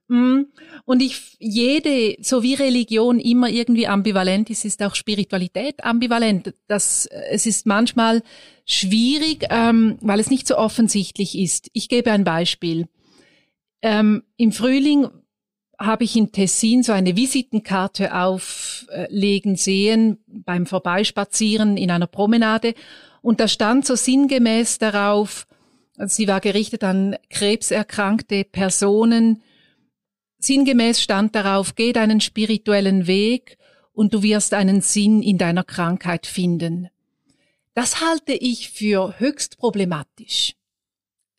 Mm. 0.09 0.43
Und 0.85 1.03
ich, 1.03 1.37
jede, 1.39 2.17
so 2.21 2.43
wie 2.43 2.55
Religion 2.55 3.19
immer 3.19 3.49
irgendwie 3.49 3.87
ambivalent 3.87 4.51
ist, 4.51 4.65
ist 4.65 4.83
auch 4.83 4.95
Spiritualität 4.95 5.83
ambivalent. 5.85 6.55
Das, 6.67 7.07
es 7.07 7.47
ist 7.47 7.67
manchmal 7.67 8.23
schwierig, 8.67 9.47
ähm, 9.51 9.99
weil 10.01 10.21
es 10.21 10.31
nicht 10.31 10.47
so 10.47 10.57
offensichtlich 10.57 11.39
ist. 11.39 11.69
Ich 11.73 11.89
gebe 11.89 12.13
ein 12.13 12.25
Beispiel. 12.25 12.87
Ähm, 13.83 14.23
Im 14.37 14.53
Frühling 14.53 15.09
habe 15.79 16.05
ich 16.05 16.17
in 16.17 16.33
Tessin 16.33 16.83
so 16.83 16.93
eine 16.93 17.17
Visitenkarte 17.17 18.15
auflegen 18.15 19.57
sehen 19.57 20.19
beim 20.27 20.67
Vorbeispazieren 20.67 21.77
in 21.77 21.91
einer 21.91 22.07
Promenade 22.07 22.75
und 23.23 23.41
da 23.41 23.49
stand 23.49 23.87
so 23.87 23.95
sinngemäß 23.95 24.79
darauf, 24.79 25.47
sie 25.99 26.29
war 26.29 26.41
gerichtet 26.41 26.85
an 26.85 27.17
krebserkrankte 27.31 28.45
Personen, 28.45 29.43
Sinngemäß 30.45 31.01
stand 31.01 31.35
darauf, 31.35 31.75
geh 31.75 31.93
deinen 31.93 32.21
spirituellen 32.21 33.07
Weg 33.07 33.57
und 33.93 34.13
du 34.13 34.23
wirst 34.23 34.53
einen 34.53 34.81
Sinn 34.81 35.23
in 35.23 35.39
deiner 35.39 35.65
Krankheit 35.65 36.27
finden. 36.27 36.91
Das 37.75 38.01
halte 38.01 38.35
ich 38.35 38.71
für 38.71 39.19
höchst 39.19 39.59
problematisch. 39.59 40.55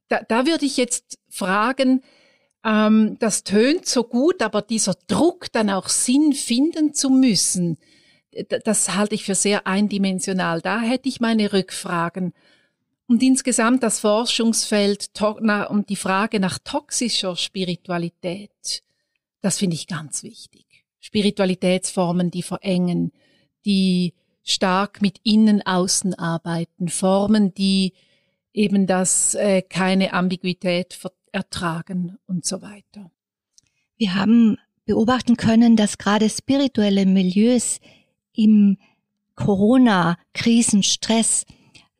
Da, 0.07 0.21
da 0.27 0.45
würde 0.45 0.65
ich 0.65 0.77
jetzt 0.77 1.19
fragen, 1.29 2.01
ähm, 2.63 3.17
das 3.19 3.43
tönt 3.43 3.85
so 3.85 4.03
gut, 4.03 4.41
aber 4.41 4.61
dieser 4.61 4.95
Druck, 5.07 5.51
dann 5.51 5.69
auch 5.69 5.87
Sinn 5.87 6.33
finden 6.33 6.93
zu 6.93 7.09
müssen, 7.09 7.77
das 8.65 8.95
halte 8.95 9.15
ich 9.15 9.23
für 9.23 9.35
sehr 9.35 9.65
eindimensional. 9.65 10.61
Da 10.61 10.81
hätte 10.81 11.07
ich 11.07 11.21
meine 11.21 11.53
Rückfragen. 11.53 12.33
Und 13.07 13.21
insgesamt 13.21 13.83
das 13.83 13.99
Forschungsfeld 13.99 15.09
und 15.69 15.89
die 15.89 15.95
Frage 15.95 16.39
nach 16.39 16.59
toxischer 16.59 17.35
Spiritualität, 17.35 18.81
das 19.45 19.59
finde 19.59 19.75
ich 19.75 19.85
ganz 19.85 20.23
wichtig. 20.23 20.65
Spiritualitätsformen, 20.99 22.31
die 22.31 22.41
verengen, 22.41 23.11
die 23.63 24.15
stark 24.41 25.03
mit 25.03 25.19
Innen-Außen 25.23 26.15
arbeiten, 26.15 26.89
Formen, 26.89 27.53
die 27.53 27.93
eben 28.53 28.87
das 28.87 29.35
äh, 29.35 29.61
keine 29.61 30.13
Ambiguität 30.13 30.99
ertragen 31.31 32.17
und 32.25 32.43
so 32.43 32.63
weiter. 32.63 33.11
Wir 33.97 34.15
haben 34.15 34.57
beobachten 34.85 35.37
können, 35.37 35.75
dass 35.75 35.99
gerade 35.99 36.27
spirituelle 36.27 37.05
Milieus 37.05 37.79
im 38.33 38.79
Corona-Krisenstress 39.35 41.45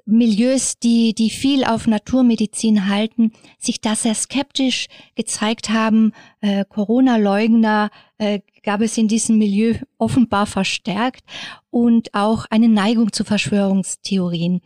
Milieus, 0.06 0.78
die, 0.78 1.14
die 1.16 1.30
viel 1.30 1.64
auf 1.64 1.88
Naturmedizin 1.88 2.88
halten, 2.88 3.32
sich 3.58 3.82
da 3.82 3.96
sehr 3.96 4.16
skeptisch 4.16 4.88
gezeigt 5.16 5.70
haben. 5.70 6.14
Äh, 6.42 6.66
Corona-Leugner 6.66 7.90
äh, 8.18 8.40
gab 8.64 8.82
es 8.82 8.98
in 8.98 9.08
diesem 9.08 9.38
Milieu 9.38 9.76
offenbar 9.98 10.46
verstärkt 10.46 11.24
und 11.72 12.14
auch 12.14 12.46
eine 12.50 12.70
Neigung 12.70 13.12
zu 13.12 13.24
Verschwörungstheorien. 13.24 14.62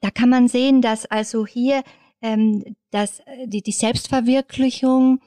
Da 0.00 0.10
kann 0.10 0.28
man 0.28 0.48
sehen, 0.48 0.80
dass 0.80 1.06
also 1.06 1.46
hier 1.46 1.82
ähm, 2.24 2.64
dass 2.90 3.22
die, 3.46 3.62
die 3.62 3.72
Selbstverwirklichung 3.72 5.20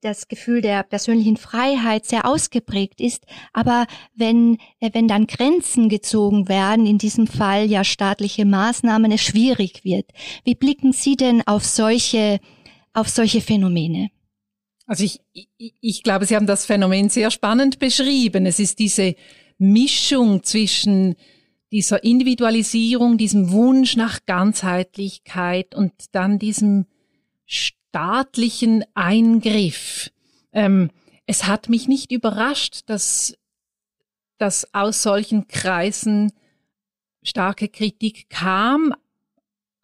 das 0.00 0.28
Gefühl 0.28 0.60
der 0.60 0.82
persönlichen 0.82 1.36
Freiheit 1.36 2.04
sehr 2.04 2.26
ausgeprägt 2.26 3.00
ist. 3.00 3.24
Aber 3.52 3.86
wenn, 4.14 4.58
äh, 4.80 4.90
wenn 4.92 5.08
dann 5.08 5.26
Grenzen 5.26 5.88
gezogen 5.88 6.48
werden, 6.48 6.86
in 6.86 6.98
diesem 6.98 7.26
Fall 7.26 7.66
ja 7.66 7.84
staatliche 7.84 8.44
Maßnahmen, 8.44 9.12
es 9.12 9.22
schwierig 9.22 9.84
wird. 9.84 10.06
Wie 10.44 10.54
blicken 10.54 10.92
Sie 10.92 11.16
denn 11.16 11.46
auf 11.46 11.64
solche, 11.64 12.40
auf 12.92 13.08
solche 13.08 13.40
Phänomene? 13.40 14.10
Also 14.86 15.04
ich, 15.04 15.20
ich, 15.32 15.74
ich 15.80 16.02
glaube, 16.02 16.26
Sie 16.26 16.36
haben 16.36 16.46
das 16.46 16.66
Phänomen 16.66 17.08
sehr 17.08 17.30
spannend 17.30 17.78
beschrieben. 17.78 18.46
Es 18.46 18.58
ist 18.58 18.78
diese 18.78 19.14
Mischung 19.58 20.42
zwischen 20.42 21.14
dieser 21.72 22.04
Individualisierung, 22.04 23.18
diesem 23.18 23.50
Wunsch 23.50 23.96
nach 23.96 24.20
Ganzheitlichkeit 24.26 25.74
und 25.74 25.92
dann 26.12 26.38
diesem 26.38 26.86
staatlichen 27.94 28.84
Eingriff. 28.94 30.10
Ähm, 30.52 30.90
es 31.26 31.44
hat 31.44 31.68
mich 31.68 31.86
nicht 31.86 32.10
überrascht, 32.10 32.80
dass, 32.86 33.38
dass 34.36 34.74
aus 34.74 35.04
solchen 35.04 35.46
Kreisen 35.46 36.32
starke 37.22 37.68
Kritik 37.68 38.28
kam. 38.30 38.94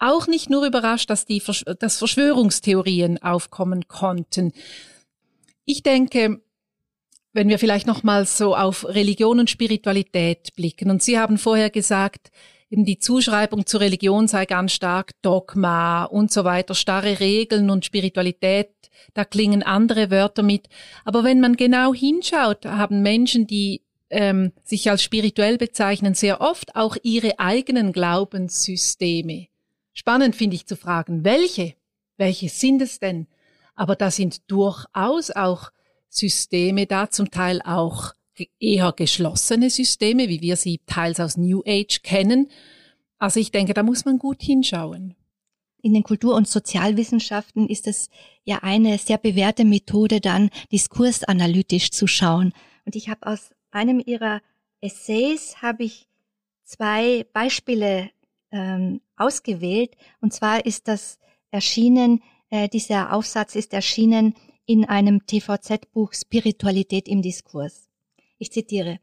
Auch 0.01 0.27
nicht 0.27 0.51
nur 0.51 0.67
überrascht, 0.67 1.09
dass 1.09 1.25
die 1.25 1.41
dass 1.79 1.99
Verschwörungstheorien 1.99 3.23
aufkommen 3.23 3.87
konnten. 3.87 4.55
Ich 5.65 5.85
denke, 5.85 6.43
wenn 7.33 7.49
wir 7.49 7.61
vielleicht 7.61 7.87
noch 7.87 8.03
mal 8.03 8.27
so 8.27 8.57
auf 8.57 8.85
Religion 8.89 9.39
und 9.39 9.51
Spiritualität 9.51 10.57
blicken. 10.57 10.91
Und 10.91 11.01
Sie 11.01 11.17
haben 11.17 11.39
vorher 11.39 11.71
gesagt, 11.71 12.33
eben 12.71 12.85
die 12.85 12.99
Zuschreibung 12.99 13.67
zur 13.67 13.81
Religion 13.81 14.29
sei 14.29 14.47
ganz 14.47 14.73
stark 14.73 15.13
Dogma 15.23 16.05
und 16.05 16.33
so 16.33 16.45
weiter, 16.45 16.75
starre 16.75 17.21
Regeln 17.21 17.69
und 17.69 17.85
Spiritualität, 17.85 18.71
da 19.15 19.25
klingen 19.25 19.63
andere 19.63 20.11
Wörter 20.11 20.43
mit. 20.43 20.69
Aber 21.05 21.25
wenn 21.25 21.41
man 21.41 21.57
genau 21.57 21.93
hinschaut, 21.93 22.65
haben 22.65 23.03
Menschen, 23.03 23.47
die 23.47 23.83
ähm, 24.09 24.53
sich 24.63 24.89
als 24.89 25.03
spirituell 25.03 25.59
bezeichnen, 25.59 26.15
sehr 26.15 26.41
oft 26.41 26.77
auch 26.77 26.97
ihre 27.03 27.39
eigenen 27.39 27.93
Glaubenssysteme. 27.93 29.49
Spannend 29.93 30.37
finde 30.37 30.57
ich 30.57 30.67
zu 30.67 30.77
fragen, 30.77 31.25
welche? 31.25 31.75
Welche 32.17 32.49
sind 32.49 32.83
es 32.83 32.99
denn? 33.01 33.27
Aber 33.75 33.97
da 33.97 34.11
sind 34.11 34.51
durchaus 34.51 35.31
auch 35.31 35.71
Systeme 36.09 36.87
da, 36.87 37.11
zum 37.11 37.31
Teil 37.31 37.63
auch 37.63 38.13
eher 38.59 38.93
geschlossene 38.93 39.71
Systeme, 39.71 40.29
wie 40.29 40.41
wir 40.41 40.57
sie 40.57 40.81
teils 40.87 41.21
aus 41.21 41.37
New 41.37 41.63
Age 41.67 42.03
kennen. 42.03 42.49
Also 43.19 43.41
ich 43.41 43.51
denke, 43.51 43.75
da 43.75 43.83
muss 43.83 44.05
man 44.05 44.19
gut 44.19 44.43
hinschauen. 44.43 45.15
In 45.83 45.95
den 45.95 46.03
Kultur- 46.03 46.35
und 46.35 46.49
Sozialwissenschaften 46.49 47.69
ist 47.69 47.87
es 47.87 48.11
ja 48.45 48.59
eine 48.63 48.99
sehr 48.99 49.19
bewährte 49.19 49.65
Methode, 49.65 50.21
dann 50.21 50.51
diskursanalytisch 50.73 51.91
zu 51.91 52.07
schauen. 52.07 52.53
Und 52.85 52.97
ich 52.97 53.09
habe 53.09 53.27
aus 53.27 53.51
einem 53.71 54.03
ihrer 54.05 54.43
Essays 54.81 55.63
habe 55.63 55.85
ich 55.85 56.09
zwei 56.65 57.27
Beispiele 57.33 58.11
ähm, 58.53 59.01
ausgewählt. 59.17 59.97
Und 60.21 60.33
zwar 60.33 60.65
ist 60.67 60.89
das 60.89 61.19
erschienen, 61.51 62.23
äh, 62.51 62.69
dieser 62.69 63.13
Aufsatz 63.13 63.55
ist 63.55 63.73
erschienen 63.73 64.35
in 64.67 64.85
einem 64.85 65.27
TVZ-Buch 65.27 66.13
Spiritualität 66.15 67.09
im 67.09 67.23
Diskurs. 67.23 67.90
Ich 68.43 68.51
zitiere, 68.53 69.01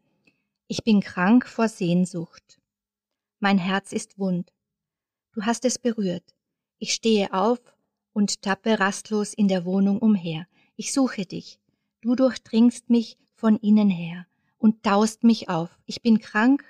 ich 0.66 0.82
bin 0.82 1.00
krank 1.00 1.46
vor 1.46 1.68
Sehnsucht. 1.68 2.60
Mein 3.38 3.56
Herz 3.56 3.92
ist 3.92 4.18
wund. 4.18 4.52
Du 5.30 5.42
hast 5.42 5.64
es 5.64 5.78
berührt. 5.78 6.34
Ich 6.78 6.92
stehe 6.92 7.32
auf 7.32 7.60
und 8.12 8.42
tappe 8.42 8.80
rastlos 8.80 9.32
in 9.32 9.46
der 9.46 9.64
Wohnung 9.64 10.00
umher. 10.00 10.48
Ich 10.74 10.92
suche 10.92 11.24
dich. 11.24 11.60
Du 12.00 12.16
durchdringst 12.16 12.90
mich 12.90 13.16
von 13.36 13.56
innen 13.58 13.90
her 13.90 14.26
und 14.58 14.82
taust 14.82 15.22
mich 15.22 15.48
auf. 15.48 15.70
Ich 15.86 16.02
bin 16.02 16.18
krank 16.18 16.64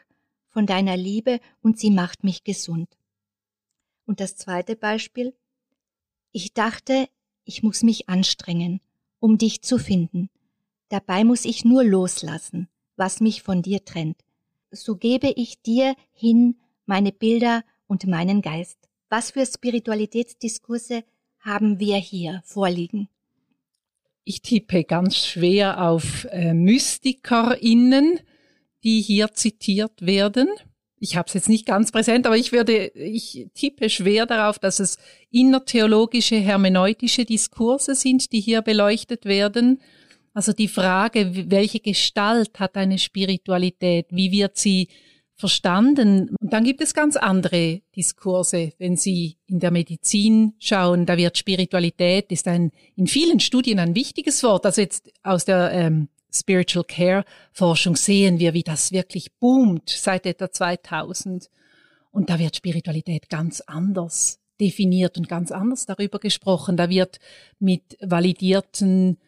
von 0.48 0.66
deiner 0.66 0.98
Liebe 0.98 1.40
und 1.62 1.78
sie 1.78 1.90
macht 1.90 2.22
mich 2.22 2.44
gesund. 2.44 2.98
Und 4.04 4.20
das 4.20 4.36
zweite 4.36 4.76
Beispiel. 4.76 5.34
Ich 6.32 6.52
dachte, 6.52 7.08
ich 7.44 7.62
muss 7.62 7.82
mich 7.82 8.10
anstrengen, 8.10 8.82
um 9.20 9.38
dich 9.38 9.62
zu 9.62 9.78
finden. 9.78 10.28
Dabei 10.88 11.24
muss 11.24 11.44
ich 11.44 11.64
nur 11.64 11.84
loslassen, 11.84 12.68
was 12.96 13.20
mich 13.20 13.42
von 13.42 13.62
dir 13.62 13.84
trennt. 13.84 14.16
So 14.70 14.96
gebe 14.96 15.32
ich 15.36 15.60
dir 15.62 15.94
hin 16.12 16.56
meine 16.86 17.12
Bilder 17.12 17.62
und 17.86 18.06
meinen 18.06 18.42
Geist. 18.42 18.78
Was 19.10 19.30
für 19.30 19.44
Spiritualitätsdiskurse 19.44 21.04
haben 21.40 21.78
wir 21.78 21.96
hier 21.96 22.42
vorliegen? 22.44 23.08
Ich 24.24 24.42
tippe 24.42 24.84
ganz 24.84 25.16
schwer 25.16 25.82
auf 25.88 26.26
äh, 26.30 26.52
MystikerInnen, 26.52 28.20
die 28.84 29.00
hier 29.00 29.32
zitiert 29.32 30.04
werden. 30.04 30.48
Ich 31.00 31.16
habe 31.16 31.28
es 31.28 31.34
jetzt 31.34 31.48
nicht 31.48 31.64
ganz 31.64 31.92
präsent, 31.92 32.26
aber 32.26 32.36
ich 32.36 32.52
würde, 32.52 32.88
ich 32.88 33.48
tippe 33.54 33.88
schwer 33.88 34.26
darauf, 34.26 34.58
dass 34.58 34.80
es 34.80 34.98
innertheologische, 35.30 36.36
hermeneutische 36.36 37.24
Diskurse 37.24 37.94
sind, 37.94 38.32
die 38.32 38.40
hier 38.40 38.62
beleuchtet 38.62 39.24
werden 39.24 39.80
also 40.38 40.52
die 40.52 40.68
Frage, 40.68 41.50
welche 41.50 41.80
Gestalt 41.80 42.60
hat 42.60 42.76
eine 42.76 42.98
Spiritualität? 42.98 44.06
Wie 44.10 44.30
wird 44.30 44.56
sie 44.56 44.86
verstanden? 45.34 46.36
Und 46.40 46.52
dann 46.52 46.62
gibt 46.62 46.80
es 46.80 46.94
ganz 46.94 47.16
andere 47.16 47.82
Diskurse. 47.96 48.72
Wenn 48.78 48.96
Sie 48.96 49.36
in 49.48 49.58
der 49.58 49.72
Medizin 49.72 50.54
schauen, 50.60 51.06
da 51.06 51.16
wird 51.16 51.38
Spiritualität, 51.38 52.30
ist 52.30 52.46
ein, 52.46 52.70
in 52.94 53.08
vielen 53.08 53.40
Studien 53.40 53.80
ein 53.80 53.96
wichtiges 53.96 54.40
Wort. 54.44 54.64
Also 54.64 54.80
jetzt 54.80 55.10
aus 55.24 55.44
der 55.44 55.72
ähm, 55.72 56.06
Spiritual 56.32 56.84
Care 56.84 57.24
Forschung 57.50 57.96
sehen 57.96 58.38
wir, 58.38 58.54
wie 58.54 58.62
das 58.62 58.92
wirklich 58.92 59.32
boomt 59.40 59.90
seit 59.90 60.24
etwa 60.24 60.52
2000. 60.52 61.50
Und 62.12 62.30
da 62.30 62.38
wird 62.38 62.54
Spiritualität 62.54 63.28
ganz 63.28 63.60
anders 63.62 64.38
definiert 64.60 65.18
und 65.18 65.28
ganz 65.28 65.50
anders 65.50 65.84
darüber 65.84 66.20
gesprochen. 66.20 66.76
Da 66.76 66.88
wird 66.88 67.18
mit 67.58 67.98
validierten 68.00 69.18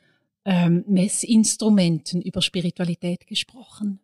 ähm, 0.44 0.85
Messinstrumenten 0.87 2.22
über 2.22 2.42
Spiritualität 2.42 3.26
gesprochen. 3.26 4.00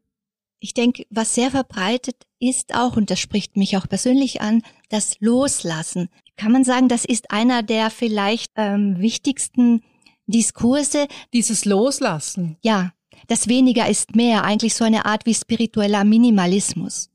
Ich 0.58 0.74
denke, 0.74 1.06
was 1.10 1.34
sehr 1.34 1.50
verbreitet 1.50 2.16
ist 2.38 2.74
auch, 2.74 2.96
und 2.96 3.10
das 3.10 3.20
spricht 3.20 3.56
mich 3.56 3.76
auch 3.76 3.88
persönlich 3.88 4.40
an, 4.40 4.62
das 4.88 5.20
Loslassen. 5.20 6.08
Kann 6.36 6.52
man 6.52 6.64
sagen, 6.64 6.88
das 6.88 7.04
ist 7.04 7.30
einer 7.30 7.62
der 7.62 7.90
vielleicht 7.90 8.52
ähm, 8.56 8.98
wichtigsten 8.98 9.82
Diskurse. 10.26 11.06
Dieses 11.32 11.64
Loslassen. 11.64 12.56
Ja, 12.62 12.92
das 13.28 13.48
weniger 13.48 13.88
ist 13.88 14.16
mehr, 14.16 14.44
eigentlich 14.44 14.74
so 14.74 14.84
eine 14.84 15.04
Art 15.04 15.26
wie 15.26 15.34
spiritueller 15.34 16.04
Minimalismus. 16.04 17.10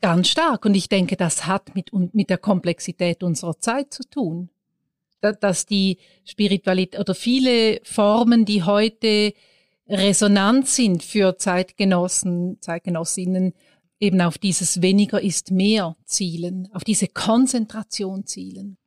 Ganz 0.00 0.28
stark. 0.28 0.64
Und 0.64 0.74
ich 0.74 0.88
denke, 0.88 1.16
das 1.16 1.46
hat 1.46 1.74
mit, 1.74 1.90
mit 1.92 2.30
der 2.30 2.38
Komplexität 2.38 3.22
unserer 3.22 3.58
Zeit 3.58 3.92
zu 3.92 4.08
tun 4.08 4.50
dass 5.32 5.66
die 5.66 5.98
Spiritualität 6.24 7.00
oder 7.00 7.14
viele 7.14 7.80
Formen, 7.84 8.44
die 8.44 8.62
heute 8.62 9.32
resonant 9.88 10.68
sind 10.68 11.02
für 11.02 11.38
Zeitgenossen, 11.38 12.58
Zeitgenossinnen, 12.60 13.54
eben 14.00 14.20
auf 14.20 14.38
dieses 14.38 14.82
weniger 14.82 15.22
ist 15.22 15.50
mehr 15.50 15.96
zielen, 16.04 16.68
auf 16.72 16.84
diese 16.84 17.08
Konzentration 17.08 18.26
zielen. 18.26 18.78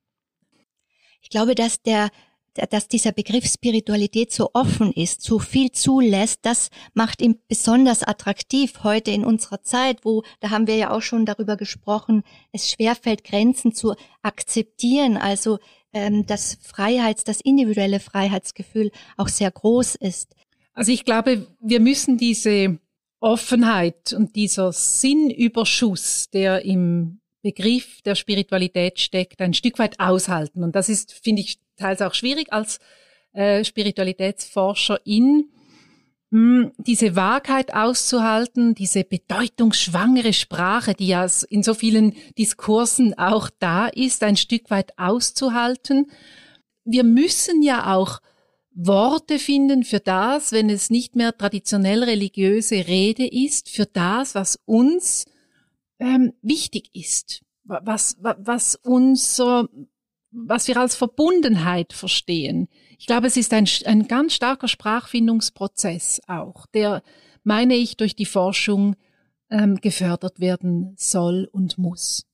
Ich 1.22 1.30
glaube, 1.30 1.56
dass 1.56 1.82
der 1.82 2.10
dass 2.54 2.88
dieser 2.88 3.12
Begriff 3.12 3.46
Spiritualität 3.46 4.34
so 4.34 4.50
offen 4.54 4.92
ist, 4.92 5.22
so 5.22 5.40
viel 5.40 5.72
zulässt, 5.72 6.40
das 6.44 6.70
macht 6.94 7.22
ihn 7.22 7.40
besonders 7.48 8.04
attraktiv 8.04 8.84
heute 8.84 9.12
in 9.12 9.24
unserer 9.24 9.62
Zeit, 9.62 10.04
wo, 10.04 10.24
da 10.40 10.50
haben 10.50 10.68
wir 10.68 10.76
ja 10.76 10.92
auch 10.92 11.02
schon 11.02 11.26
darüber 11.26 11.58
gesprochen, 11.58 12.24
es 12.52 12.70
schwerfällt, 12.70 13.24
Grenzen 13.24 13.74
zu 13.74 13.96
akzeptieren, 14.22 15.18
also 15.18 15.60
ähm, 15.94 16.26
das 16.26 16.58
Freiheits-, 16.62 17.24
das 17.24 17.42
individuelle 17.42 18.00
Freiheitsgefühl 18.00 18.92
auch 19.18 19.28
sehr 19.28 19.52
groß 19.52 19.96
ist. 19.96 20.36
Also 20.74 20.92
ich 20.92 21.06
glaube, 21.06 21.48
wir 21.60 21.80
müssen 21.80 22.18
diese 22.18 22.80
Offenheit 23.20 24.14
und 24.14 24.36
dieser 24.36 24.72
Sinnüberschuss, 24.72 26.30
der 26.30 26.64
im 26.64 27.20
Begriff 27.42 28.02
der 28.02 28.16
Spiritualität 28.16 29.00
steckt, 29.00 29.42
ein 29.42 29.54
Stück 29.54 29.80
weit 29.80 30.00
aushalten. 30.00 30.64
Und 30.64 30.76
das 30.76 30.90
ist, 30.90 31.14
finde 31.14 31.42
ich, 31.42 31.60
teils 31.78 32.02
auch 32.02 32.14
schwierig 32.14 32.52
als 32.52 32.80
äh, 33.34 33.64
Spiritualitätsforscherin, 33.64 35.50
diese 36.32 37.16
Wahrheit 37.16 37.74
auszuhalten, 37.74 38.76
diese 38.76 39.04
bedeutungsschwangere 39.04 40.34
Sprache, 40.34 40.94
die 40.94 41.08
ja 41.08 41.26
in 41.50 41.64
so 41.64 41.74
vielen 41.74 42.16
Diskursen 42.38 43.18
auch 43.18 43.50
da 43.60 43.88
ist, 43.88 44.24
ein 44.24 44.38
Stück 44.38 44.70
weit 44.70 44.98
auszuhalten. 45.00 46.12
Wir 46.86 47.04
müssen 47.04 47.64
ja 47.64 47.96
auch 47.96 48.20
Worte 48.76 49.40
finden 49.40 49.84
für 49.84 50.00
das, 50.00 50.52
wenn 50.52 50.70
es 50.70 50.92
nicht 50.92 51.16
mehr 51.16 51.36
traditionell 51.36 52.04
religiöse 52.04 52.88
Rede 52.88 53.28
ist, 53.28 53.70
für 53.70 53.88
das, 53.88 54.36
was 54.36 54.60
uns 54.66 55.26
ähm, 55.98 56.34
wichtig 56.44 56.92
ist, 56.94 57.42
was, 57.64 58.18
was, 58.22 58.36
was 58.40 58.76
unser, 58.76 59.68
was 60.32 60.68
wir 60.68 60.78
als 60.78 60.96
Verbundenheit 60.96 61.92
verstehen. 61.92 62.70
Ich 63.00 63.08
glaube, 63.08 63.28
es 63.28 63.38
ist 63.38 63.54
ein, 63.54 63.66
ein 63.86 64.10
ganz 64.10 64.34
starker 64.34 64.68
Sprachfindungsprozess 64.68 66.20
auch, 66.28 66.66
der, 66.68 67.02
meine 67.44 67.76
ich, 67.76 67.96
durch 67.96 68.14
die 68.14 68.26
Forschung 68.26 68.98
ähm, 69.50 69.78
gefördert 69.78 70.42
werden 70.42 70.96
soll 70.98 71.48
und 71.50 71.78
muss. 71.78 72.26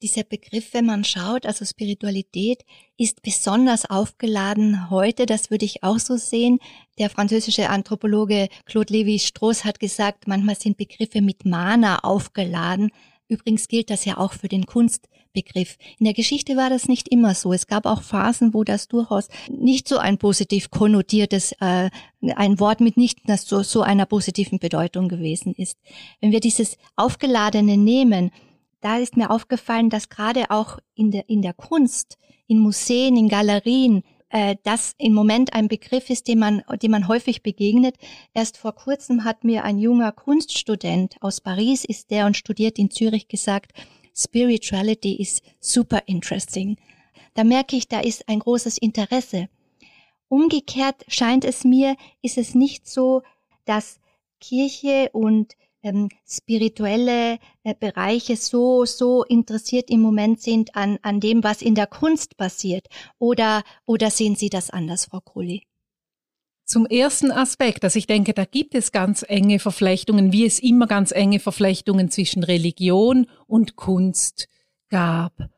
Dieser 0.00 0.24
Begriff, 0.24 0.72
wenn 0.72 0.86
man 0.86 1.04
schaut, 1.04 1.44
also 1.44 1.66
Spiritualität, 1.66 2.64
ist 2.96 3.20
besonders 3.20 3.84
aufgeladen 3.84 4.88
heute, 4.88 5.26
das 5.26 5.50
würde 5.50 5.66
ich 5.66 5.82
auch 5.82 5.98
so 5.98 6.16
sehen. 6.16 6.58
Der 6.98 7.10
französische 7.10 7.68
Anthropologe 7.68 8.48
Claude 8.64 8.94
Lévi-Strauss 8.94 9.64
hat 9.64 9.78
gesagt, 9.78 10.26
manchmal 10.26 10.56
sind 10.56 10.78
Begriffe 10.78 11.20
mit 11.20 11.44
Mana 11.44 11.98
aufgeladen. 11.98 12.90
Übrigens 13.28 13.68
gilt 13.68 13.90
das 13.90 14.04
ja 14.04 14.18
auch 14.18 14.32
für 14.32 14.48
den 14.48 14.66
Kunstbegriff. 14.66 15.76
In 15.98 16.04
der 16.04 16.14
Geschichte 16.14 16.56
war 16.56 16.70
das 16.70 16.88
nicht 16.88 17.08
immer 17.08 17.34
so. 17.34 17.52
Es 17.52 17.66
gab 17.66 17.86
auch 17.86 18.02
Phasen, 18.02 18.54
wo 18.54 18.62
das 18.62 18.88
durchaus 18.88 19.28
nicht 19.48 19.88
so 19.88 19.98
ein 19.98 20.18
positiv 20.18 20.70
konnotiertes, 20.70 21.52
äh, 21.60 21.90
ein 22.20 22.60
Wort 22.60 22.80
mit 22.80 22.96
nicht 22.96 23.20
so, 23.38 23.62
so 23.62 23.82
einer 23.82 24.06
positiven 24.06 24.58
Bedeutung 24.58 25.08
gewesen 25.08 25.54
ist. 25.54 25.78
Wenn 26.20 26.32
wir 26.32 26.40
dieses 26.40 26.76
Aufgeladene 26.94 27.76
nehmen, 27.76 28.30
da 28.80 28.98
ist 28.98 29.16
mir 29.16 29.30
aufgefallen, 29.30 29.90
dass 29.90 30.08
gerade 30.08 30.50
auch 30.50 30.78
in 30.94 31.10
der, 31.10 31.28
in 31.28 31.42
der 31.42 31.54
Kunst, 31.54 32.18
in 32.46 32.58
Museen, 32.58 33.16
in 33.16 33.28
Galerien, 33.28 34.04
äh, 34.30 34.56
das 34.64 34.94
im 34.98 35.14
Moment 35.14 35.54
ein 35.54 35.68
Begriff 35.68 36.10
ist, 36.10 36.28
dem 36.28 36.40
man, 36.40 36.62
dem 36.82 36.90
man 36.90 37.08
häufig 37.08 37.42
begegnet. 37.42 37.96
Erst 38.34 38.58
vor 38.58 38.74
kurzem 38.74 39.24
hat 39.24 39.44
mir 39.44 39.64
ein 39.64 39.78
junger 39.78 40.12
Kunststudent 40.12 41.16
aus 41.20 41.40
Paris 41.40 41.84
ist 41.84 42.10
der 42.10 42.26
und 42.26 42.36
studiert 42.36 42.78
in 42.78 42.90
Zürich 42.90 43.28
gesagt, 43.28 43.72
Spirituality 44.14 45.16
is 45.20 45.42
super 45.60 46.02
interesting. 46.06 46.76
Da 47.34 47.44
merke 47.44 47.76
ich, 47.76 47.86
da 47.86 48.00
ist 48.00 48.28
ein 48.28 48.38
großes 48.38 48.78
Interesse. 48.78 49.48
Umgekehrt 50.28 51.04
scheint 51.08 51.44
es 51.44 51.64
mir, 51.64 51.96
ist 52.22 52.38
es 52.38 52.54
nicht 52.54 52.88
so, 52.88 53.22
dass 53.66 54.00
Kirche 54.40 55.10
und 55.12 55.54
ähm, 55.86 56.08
spirituelle 56.28 57.38
äh, 57.62 57.74
Bereiche 57.78 58.36
so, 58.36 58.84
so 58.84 59.24
interessiert 59.24 59.90
im 59.90 60.00
Moment 60.00 60.40
sind 60.40 60.74
an, 60.74 60.98
an 61.02 61.20
dem, 61.20 61.44
was 61.44 61.62
in 61.62 61.74
der 61.74 61.86
Kunst 61.86 62.36
passiert? 62.36 62.86
Oder, 63.18 63.62
oder 63.84 64.10
sehen 64.10 64.36
Sie 64.36 64.48
das 64.48 64.70
anders, 64.70 65.06
Frau 65.06 65.20
Kohli? 65.20 65.62
Zum 66.64 66.84
ersten 66.86 67.30
Aspekt, 67.30 67.84
also 67.84 67.96
ich 67.96 68.08
denke, 68.08 68.34
da 68.34 68.44
gibt 68.44 68.74
es 68.74 68.90
ganz 68.90 69.24
enge 69.26 69.60
Verflechtungen, 69.60 70.32
wie 70.32 70.44
es 70.44 70.58
immer 70.58 70.88
ganz 70.88 71.12
enge 71.12 71.38
Verflechtungen 71.38 72.10
zwischen 72.10 72.42
Religion 72.42 73.28
und 73.46 73.76
Kunst 73.76 74.48
gab. 74.88 75.48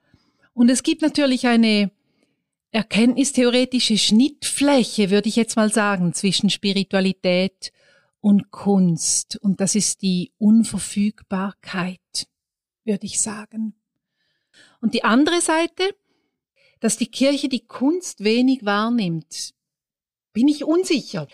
Und 0.53 0.69
es 0.69 0.83
gibt 0.83 1.01
natürlich 1.01 1.47
eine 1.47 1.91
erkenntnistheoretische 2.73 3.97
Schnittfläche, 3.97 5.09
würde 5.09 5.31
ich 5.31 5.37
jetzt 5.37 5.57
mal 5.57 5.73
sagen, 5.73 6.12
zwischen 6.12 6.51
Spiritualität 6.51 7.73
und 8.29 8.51
Kunst. 8.51 9.38
Und 9.41 9.62
das 9.62 9.75
ist 9.75 10.03
die 10.03 10.33
Unverfügbarkeit, 10.37 12.29
würde 12.85 13.07
ich 13.07 13.23
sagen. 13.23 13.73
Und 14.83 14.93
die 14.93 15.03
andere 15.03 15.41
Seite, 15.41 15.97
dass 16.79 16.99
die 16.99 17.11
Kirche 17.11 17.49
die 17.49 17.67
Kunst 17.67 18.23
wenig 18.23 18.67
wahrnimmt, 18.67 19.55
bin 20.35 20.47
ich 20.47 20.64
unsicher. 20.64 21.27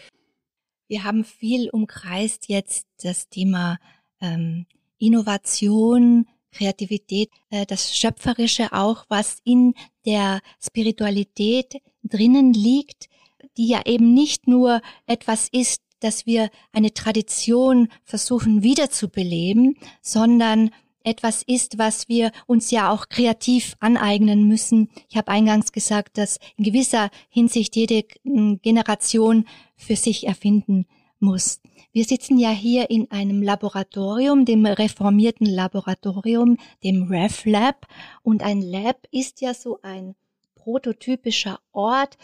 Wir 0.86 1.02
haben 1.02 1.24
viel 1.24 1.68
umkreist 1.68 2.48
jetzt 2.48 2.86
das 3.02 3.28
Thema 3.28 3.80
ähm, 4.20 4.66
Innovation, 4.98 6.28
Kreativität, 6.52 7.28
äh, 7.50 7.66
das 7.66 7.98
Schöpferische 7.98 8.72
auch, 8.72 9.04
was 9.08 9.38
in 9.42 9.74
der 10.06 10.42
Spiritualität 10.60 11.82
drinnen 12.04 12.52
liegt, 12.52 13.08
die 13.56 13.66
ja 13.66 13.82
eben 13.84 14.14
nicht 14.14 14.46
nur 14.46 14.80
etwas 15.06 15.48
ist, 15.48 15.83
dass 16.04 16.26
wir 16.26 16.50
eine 16.72 16.92
Tradition 16.92 17.88
versuchen 18.04 18.62
wiederzubeleben, 18.62 19.76
sondern 20.02 20.70
etwas 21.04 21.42
ist, 21.42 21.78
was 21.78 22.08
wir 22.08 22.32
uns 22.46 22.70
ja 22.70 22.90
auch 22.90 23.08
kreativ 23.08 23.76
aneignen 23.78 24.48
müssen. 24.48 24.88
Ich 25.08 25.16
habe 25.16 25.30
eingangs 25.30 25.72
gesagt, 25.72 26.16
dass 26.18 26.38
in 26.56 26.64
gewisser 26.64 27.10
Hinsicht 27.28 27.76
jede 27.76 28.04
hm, 28.24 28.60
Generation 28.62 29.44
für 29.76 29.96
sich 29.96 30.26
erfinden 30.26 30.86
muss. 31.20 31.60
Wir 31.92 32.04
sitzen 32.04 32.38
ja 32.38 32.50
hier 32.50 32.90
in 32.90 33.10
einem 33.10 33.42
Laboratorium, 33.42 34.44
dem 34.44 34.66
reformierten 34.66 35.46
Laboratorium, 35.46 36.56
dem 36.82 37.04
RefLab. 37.04 37.86
Und 38.22 38.42
ein 38.42 38.62
Lab 38.62 39.06
ist 39.10 39.40
ja 39.40 39.54
so 39.54 39.78
ein 39.82 40.16
prototypischer 40.56 41.60
Ort, 41.72 42.18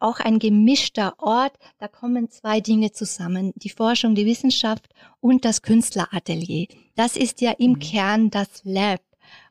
auch 0.00 0.20
ein 0.20 0.38
gemischter 0.38 1.14
Ort. 1.18 1.58
Da 1.78 1.88
kommen 1.88 2.30
zwei 2.30 2.60
Dinge 2.60 2.92
zusammen. 2.92 3.52
Die 3.56 3.70
Forschung, 3.70 4.14
die 4.14 4.26
Wissenschaft 4.26 4.88
und 5.20 5.44
das 5.44 5.62
Künstleratelier. 5.62 6.66
Das 6.94 7.16
ist 7.16 7.40
ja 7.40 7.52
im 7.52 7.72
mhm. 7.72 7.78
Kern 7.78 8.30
das 8.30 8.62
Lab. 8.64 9.00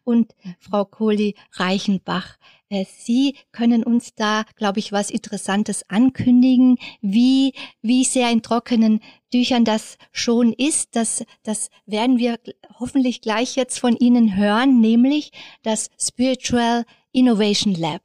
Und 0.04 0.34
Frau 0.60 0.86
Kohli 0.86 1.36
Reichenbach, 1.54 2.38
äh, 2.70 2.86
Sie 2.86 3.36
können 3.52 3.84
uns 3.84 4.16
da, 4.16 4.46
glaube 4.56 4.80
ich, 4.80 4.92
was 4.92 5.12
Interessantes 5.12 5.88
ankündigen, 5.90 6.78
wie, 7.02 7.54
wie 7.82 8.04
sehr 8.04 8.32
in 8.32 8.42
trockenen 8.42 9.02
Tüchern 9.32 9.66
das 9.66 9.98
schon 10.12 10.54
ist. 10.54 10.96
Das, 10.96 11.24
das 11.44 11.70
werden 11.86 12.18
wir 12.18 12.40
hoffentlich 12.80 13.22
gleich 13.22 13.56
jetzt 13.56 13.80
von 13.80 13.96
Ihnen 13.96 14.36
hören, 14.36 14.80
nämlich 14.80 15.32
das 15.62 15.90
Spiritual 16.00 16.86
Innovation 17.12 17.76
Lab. 17.76 18.02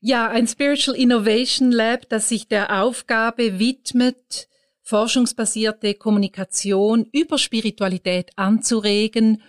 Ja, 0.00 0.28
ein 0.28 0.46
Spiritual 0.46 0.96
Innovation 0.96 1.72
Lab, 1.72 2.08
das 2.08 2.28
sich 2.28 2.46
der 2.46 2.82
Aufgabe 2.82 3.58
widmet, 3.58 4.48
forschungsbasierte 4.82 5.94
Kommunikation 5.94 7.08
über 7.12 7.36
Spiritualität 7.36 8.30
anzuregen 8.36 9.42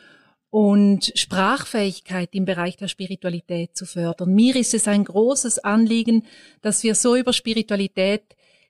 und 0.49 1.13
Sprachfähigkeit 1.13 2.29
im 2.33 2.45
Bereich 2.45 2.77
der 2.77 2.87
Spiritualität 2.87 3.77
zu 3.77 3.85
fördern. 3.85 4.33
Mir 4.33 4.55
ist 4.55 4.73
es 4.73 4.87
ein 4.87 5.03
großes 5.03 5.59
Anliegen, 5.59 6.25
dass 6.63 6.81
wir 6.81 6.95
so 6.95 7.15
über 7.15 7.31
Spiritualität 7.31 8.23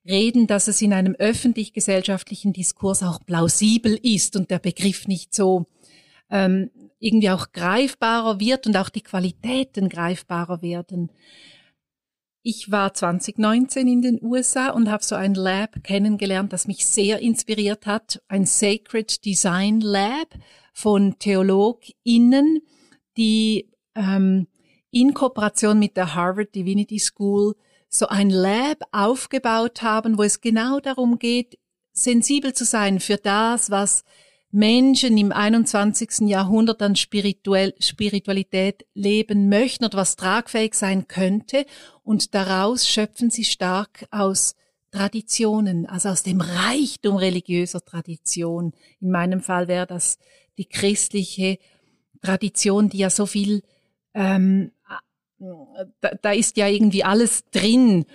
reden, 0.06 0.48
dass 0.48 0.68
es 0.68 0.82
in 0.82 0.92
einem 0.92 1.16
öffentlich-gesellschaftlichen 1.16 2.52
Diskurs 2.52 3.04
auch 3.04 3.26
plausibel 3.26 3.98
ist 4.04 4.36
und 4.36 4.52
der 4.52 4.60
Begriff 4.60 5.08
nicht 5.08 5.34
so 5.34 5.66
ähm, 6.30 6.72
irgendwie 7.00 7.30
auch 7.30 7.54
greifbarer 7.54 8.42
wird 8.42 8.68
und 8.68 8.76
auch 8.76 8.90
die 8.90 9.02
Qualitäten 9.02 9.88
greifbarer 9.88 10.62
werden. 10.62 11.10
Ich 12.42 12.72
war 12.72 12.94
2019 12.94 13.88
in 13.88 14.02
den 14.02 14.24
USA 14.24 14.70
und 14.70 14.90
habe 14.90 15.04
so 15.04 15.16
ein 15.16 15.34
Lab 15.34 15.84
kennengelernt, 15.84 16.54
das 16.54 16.68
mich 16.68 16.86
sehr 16.86 17.20
inspiriert 17.20 17.86
hat. 17.86 18.22
Ein 18.30 18.46
Sacred 18.46 19.26
Design 19.26 19.82
Lab 19.82 20.30
von 20.74 21.20
TheologInnen, 21.20 22.62
die 23.18 23.70
ähm, 23.96 24.48
in 24.90 25.14
Kooperation 25.14 25.80
mit 25.80 25.98
der 25.98 26.16
Harvard 26.16 26.56
Divinity 26.56 27.00
School 27.00 27.56
so 27.90 28.08
ein 28.08 28.30
Lab 28.30 28.84
aufgebaut 28.92 29.82
haben, 29.82 30.18
wo 30.18 30.24
es 30.24 30.40
genau 30.40 30.80
darum 30.80 31.20
geht, 31.20 31.60
sensibel 31.92 32.54
zu 32.54 32.64
sein 32.64 33.02
für 33.02 33.18
das, 33.18 33.70
was 33.70 34.04
Menschen 34.52 35.18
im 35.18 35.32
21. 35.32 36.28
Jahrhundert 36.28 36.82
an 36.82 36.96
Spirituell, 36.96 37.76
Spiritualität 37.80 38.86
leben 38.96 39.48
möchten 39.48 39.86
oder 39.86 40.00
was 40.00 40.16
tragfähig 40.16 40.74
sein 40.74 41.08
könnte. 41.08 41.66
Und 42.04 42.34
daraus 42.34 42.88
schöpfen 42.88 43.30
sie 43.30 43.44
stark 43.44 44.08
aus 44.10 44.56
Traditionen, 44.92 45.86
also 45.86 46.10
aus 46.10 46.24
dem 46.24 46.42
Reichtum 46.42 47.16
religiöser 47.16 47.86
Tradition. 47.86 48.74
In 49.00 49.12
meinem 49.12 49.42
Fall 49.42 49.68
wäre 49.68 49.86
das 49.86 50.18
die 50.58 50.66
christliche 50.66 51.60
Tradition, 52.22 52.90
die 52.90 52.98
ja 52.98 53.12
so 53.12 53.28
viel, 53.28 53.62
ähm, 54.16 54.72
da, 55.38 56.12
da 56.22 56.32
ist 56.32 56.58
ja 56.58 56.68
irgendwie 56.68 57.04
alles 57.04 57.46
drin 57.52 58.06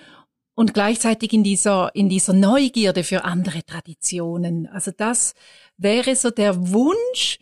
und 0.54 0.74
gleichzeitig 0.74 1.32
in 1.32 1.42
dieser, 1.42 1.94
in 1.94 2.08
dieser 2.08 2.32
Neugierde 2.32 3.04
für 3.04 3.24
andere 3.24 3.64
Traditionen. 3.64 4.66
Also 4.66 4.90
das 4.96 5.34
wäre 5.76 6.14
so 6.16 6.30
der 6.30 6.72
Wunsch, 6.72 7.38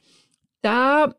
da 0.61 1.15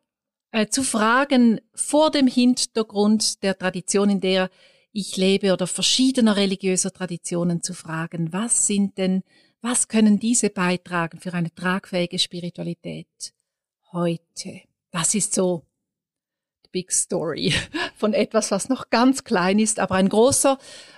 äh, 0.52 0.68
zu 0.68 0.84
fragen 0.84 1.60
vor 1.74 2.12
dem 2.12 2.28
Hintergrund 2.28 3.44
der 3.44 3.58
Tradition, 3.58 4.10
in 4.10 4.22
der 4.22 4.50
ich 4.92 5.18
lebe 5.18 5.52
oder 5.54 5.68
verschiedener 5.68 6.38
religiöser 6.38 6.92
Traditionen 6.92 7.64
zu 7.64 7.74
fragen, 7.74 8.32
was 8.32 8.68
sind 8.68 8.98
denn, 8.98 9.24
was 9.62 9.88
können 9.88 10.20
diese 10.20 10.50
beitragen 10.50 11.20
für 11.20 11.34
eine 11.34 11.54
tragfähige 11.54 12.20
Spiritualität 12.20 13.34
heute? 13.92 14.62
Das 14.92 15.16
ist 15.16 15.34
so 15.34 15.64
big 16.74 16.92
story 16.92 17.54
von 17.96 18.14
etwas, 18.14 18.52
was 18.52 18.68
noch 18.68 18.90
ganz 18.90 19.24
klein 19.24 19.60
ist, 19.60 19.80
aber 19.80 19.96
ein 19.96 20.10
großer 20.10 20.58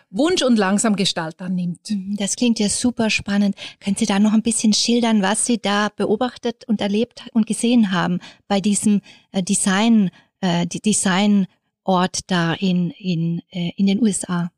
Wunsch 0.09 0.41
und 0.41 0.57
langsam 0.57 0.95
Gestalt 0.95 1.41
annimmt. 1.41 1.91
Mhm, 1.91 2.15
das 2.17 2.35
klingt 2.35 2.57
ja 2.57 2.69
super 2.69 3.11
spannend. 3.11 3.55
Können 3.79 3.97
Sie 3.97 4.07
da 4.07 4.17
noch 4.17 4.33
ein 4.33 4.41
bisschen 4.41 4.73
schildern, 4.73 5.21
was 5.21 5.45
Sie 5.45 5.59
da 5.59 5.89
beobachtet 5.95 6.67
und 6.67 6.81
erlebt 6.81 7.23
und 7.33 7.45
gesehen 7.45 7.91
haben 7.91 8.19
bei 8.47 8.61
diesem 8.61 9.01
äh, 9.31 9.43
Design, 9.43 10.09
äh, 10.41 10.65
Designort 10.65 12.19
da 12.27 12.53
in, 12.53 12.89
in, 12.91 13.41
äh, 13.51 13.71
in 13.75 13.85
den 13.85 14.01
USA? 14.01 14.51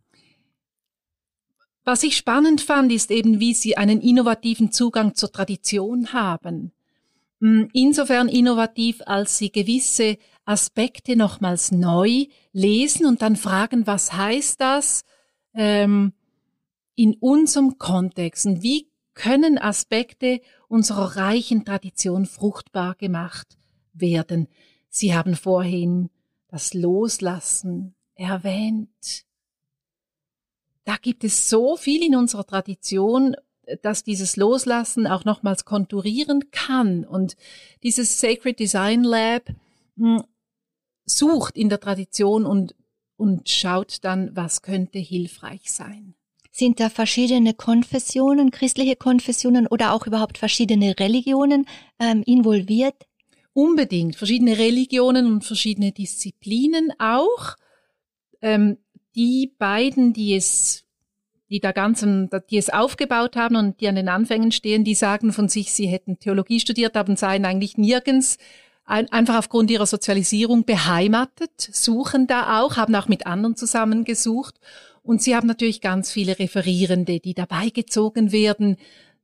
Was 1.83 2.03
ich 2.03 2.17
spannend 2.17 2.61
fand, 2.61 2.91
ist 2.91 3.11
eben, 3.11 3.39
wie 3.39 3.53
Sie 3.53 3.77
einen 3.77 4.01
innovativen 4.01 4.71
Zugang 4.71 5.15
zur 5.15 5.31
Tradition 5.31 6.11
haben. 6.13 6.73
Hm, 7.39 7.69
insofern 7.73 8.27
innovativ, 8.27 9.01
als 9.05 9.37
Sie 9.37 9.51
gewisse 9.51 10.17
Aspekte 10.47 11.15
nochmals 11.15 11.71
neu 11.71 12.25
lesen 12.51 13.05
und 13.05 13.21
dann 13.21 13.35
fragen, 13.35 13.85
was 13.85 14.13
heißt 14.13 14.59
das? 14.59 15.03
ähm, 15.57 16.13
in 16.95 17.15
unserem 17.19 17.77
Kontext 17.77 18.45
und 18.45 18.63
wie 18.63 18.89
können 19.13 19.57
Aspekte 19.57 20.39
unserer 20.67 21.17
reichen 21.17 21.65
Tradition 21.65 22.25
fruchtbar 22.25 22.95
gemacht 22.95 23.57
werden. 23.93 24.47
Sie 24.89 25.15
haben 25.15 25.35
vorhin 25.35 26.09
das 26.47 26.73
Loslassen 26.73 27.95
erwähnt. 28.13 29.25
Da 30.85 30.95
gibt 31.01 31.23
es 31.23 31.49
so 31.49 31.75
viel 31.75 32.05
in 32.05 32.15
unserer 32.15 32.45
Tradition, 32.45 33.35
dass 33.81 34.03
dieses 34.03 34.37
Loslassen 34.37 35.07
auch 35.07 35.25
nochmals 35.25 35.65
konturieren 35.65 36.51
kann. 36.51 37.03
Und 37.03 37.35
dieses 37.83 38.19
Sacred 38.19 38.59
Design 38.59 39.03
Lab 39.03 39.49
hm, 39.97 40.23
sucht 41.07 41.57
in 41.57 41.69
der 41.69 41.79
Tradition 41.79 42.45
und 42.45 42.75
und 43.17 43.49
schaut 43.49 44.03
dann, 44.03 44.35
was 44.35 44.61
könnte 44.61 44.99
hilfreich 44.99 45.71
sein. 45.71 46.13
Sind 46.51 46.79
da 46.79 46.89
verschiedene 46.89 47.53
Konfessionen, 47.53 48.51
christliche 48.51 48.95
Konfessionen 48.95 49.67
oder 49.67 49.93
auch 49.93 50.07
überhaupt 50.07 50.37
verschiedene 50.37 50.97
Religionen 50.99 51.65
ähm, 51.99 52.23
involviert? 52.25 52.95
Unbedingt. 53.53 54.15
Verschiedene 54.15 54.57
Religionen 54.57 55.25
und 55.25 55.43
verschiedene 55.43 55.91
Disziplinen 55.91 56.93
auch. 56.99 57.55
Ähm, 58.41 58.77
die 59.15 59.53
beiden, 59.57 60.13
die 60.13 60.35
es, 60.35 60.83
die 61.49 61.59
da 61.59 61.71
ganzen, 61.71 62.29
die 62.49 62.57
es 62.57 62.69
aufgebaut 62.69 63.35
haben 63.35 63.55
und 63.55 63.81
die 63.81 63.87
an 63.87 63.95
den 63.95 64.09
Anfängen 64.09 64.51
stehen, 64.51 64.83
die 64.83 64.95
sagen 64.95 65.33
von 65.33 65.49
sich, 65.49 65.73
sie 65.73 65.87
hätten 65.87 66.19
Theologie 66.19 66.59
studiert, 66.59 66.95
aber 66.95 67.15
seien 67.17 67.45
eigentlich 67.45 67.77
nirgends 67.77 68.37
ein, 68.87 69.11
einfach 69.11 69.37
aufgrund 69.37 69.69
ihrer 69.69 69.85
Sozialisierung 69.85 70.63
beheimatet, 70.63 71.51
suchen 71.71 72.25
da 72.25 72.61
auch, 72.61 72.77
haben 72.77 72.95
auch 72.95 73.09
mit 73.09 73.27
anderen 73.27 73.55
zusammengesucht. 73.55 74.55
Und 75.03 75.21
sie 75.21 75.35
haben 75.35 75.47
natürlich 75.47 75.81
ganz 75.81 76.09
viele 76.11 76.39
Referierende, 76.39 77.19
die 77.19 77.33
dabei 77.33 77.69
gezogen 77.69 78.31
werden, 78.31 78.77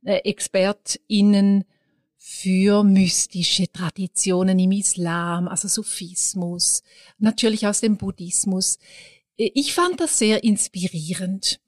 äh, 0.04 0.20
ExpertInnen 0.24 1.64
für 2.18 2.84
mystische 2.84 3.70
Traditionen 3.70 4.58
im 4.58 4.72
Islam, 4.72 5.48
also 5.48 5.68
Sufismus, 5.68 6.82
natürlich 7.18 7.66
aus 7.66 7.80
dem 7.80 7.96
Buddhismus. 7.96 8.78
Äh, 9.38 9.50
ich 9.54 9.74
fand 9.74 9.98
das 9.98 10.18
sehr 10.18 10.44
inspirierend. 10.44 11.60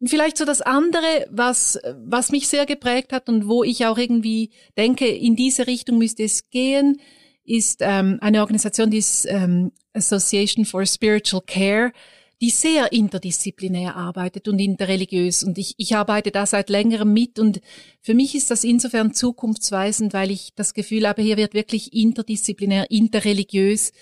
Und 0.00 0.08
vielleicht 0.08 0.36
so 0.36 0.44
das 0.44 0.60
andere, 0.60 1.26
was, 1.30 1.78
was 2.04 2.30
mich 2.30 2.46
sehr 2.46 2.66
geprägt 2.66 3.12
hat 3.12 3.28
und 3.28 3.48
wo 3.48 3.64
ich 3.64 3.86
auch 3.86 3.98
irgendwie 3.98 4.50
denke, 4.76 5.08
in 5.08 5.34
diese 5.34 5.66
Richtung 5.66 5.98
müsste 5.98 6.22
es 6.22 6.50
gehen, 6.50 7.00
ist 7.48 7.80
ähm, 7.80 8.18
eine 8.20 8.40
Organisation, 8.40 8.90
die 8.90 8.98
ist 8.98 9.26
ähm, 9.28 9.72
Association 9.92 10.64
for 10.64 10.84
Spiritual 10.86 11.42
Care, 11.44 11.92
die 12.40 12.50
sehr 12.50 12.92
interdisziplinär 12.92 13.96
arbeitet 13.96 14.46
und 14.46 14.58
interreligiös. 14.58 15.42
Und 15.42 15.58
ich, 15.58 15.74
ich 15.76 15.96
arbeite 15.96 16.30
da 16.30 16.46
seit 16.46 16.70
längerem 16.70 17.12
mit 17.12 17.38
und 17.38 17.60
für 18.00 18.14
mich 18.14 18.34
ist 18.34 18.50
das 18.50 18.62
insofern 18.62 19.12
zukunftsweisend, 19.12 20.12
weil 20.12 20.30
ich 20.30 20.54
das 20.54 20.74
Gefühl 20.74 21.08
habe, 21.08 21.22
hier 21.22 21.36
wird 21.36 21.54
wirklich 21.54 21.92
interdisziplinär, 21.92 22.90
interreligiös 22.90 23.92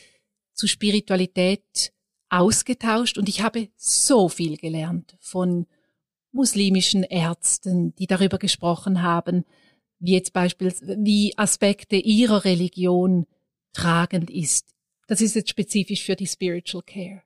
zu 0.53 0.67
Spiritualität 0.67 1.93
ausgetauscht 2.29 3.19
und 3.19 3.29
ich 3.29 3.41
habe 3.41 3.69
so 3.77 4.29
viel 4.29 4.57
gelernt 4.57 5.17
von 5.21 5.67
muslimischen 6.33 7.05
Ärzten, 7.05 7.95
die 7.95 8.07
darüber 8.07 8.39
gesprochen 8.39 9.03
haben, 9.03 9.45
wie 9.99 10.13
jetzt 10.13 10.33
beispielsweise, 10.33 10.99
wie 11.01 11.33
Aspekte 11.39 11.97
ihrer 11.97 12.45
Religion 12.45 13.27
tragend 13.77 14.31
ist. 14.31 14.75
Das 15.07 15.21
ist 15.21 15.35
jetzt 15.35 15.51
spezifisch 15.51 16.05
für 16.05 16.17
die 16.17 16.27
Spiritual 16.27 16.83
Care. 16.83 17.23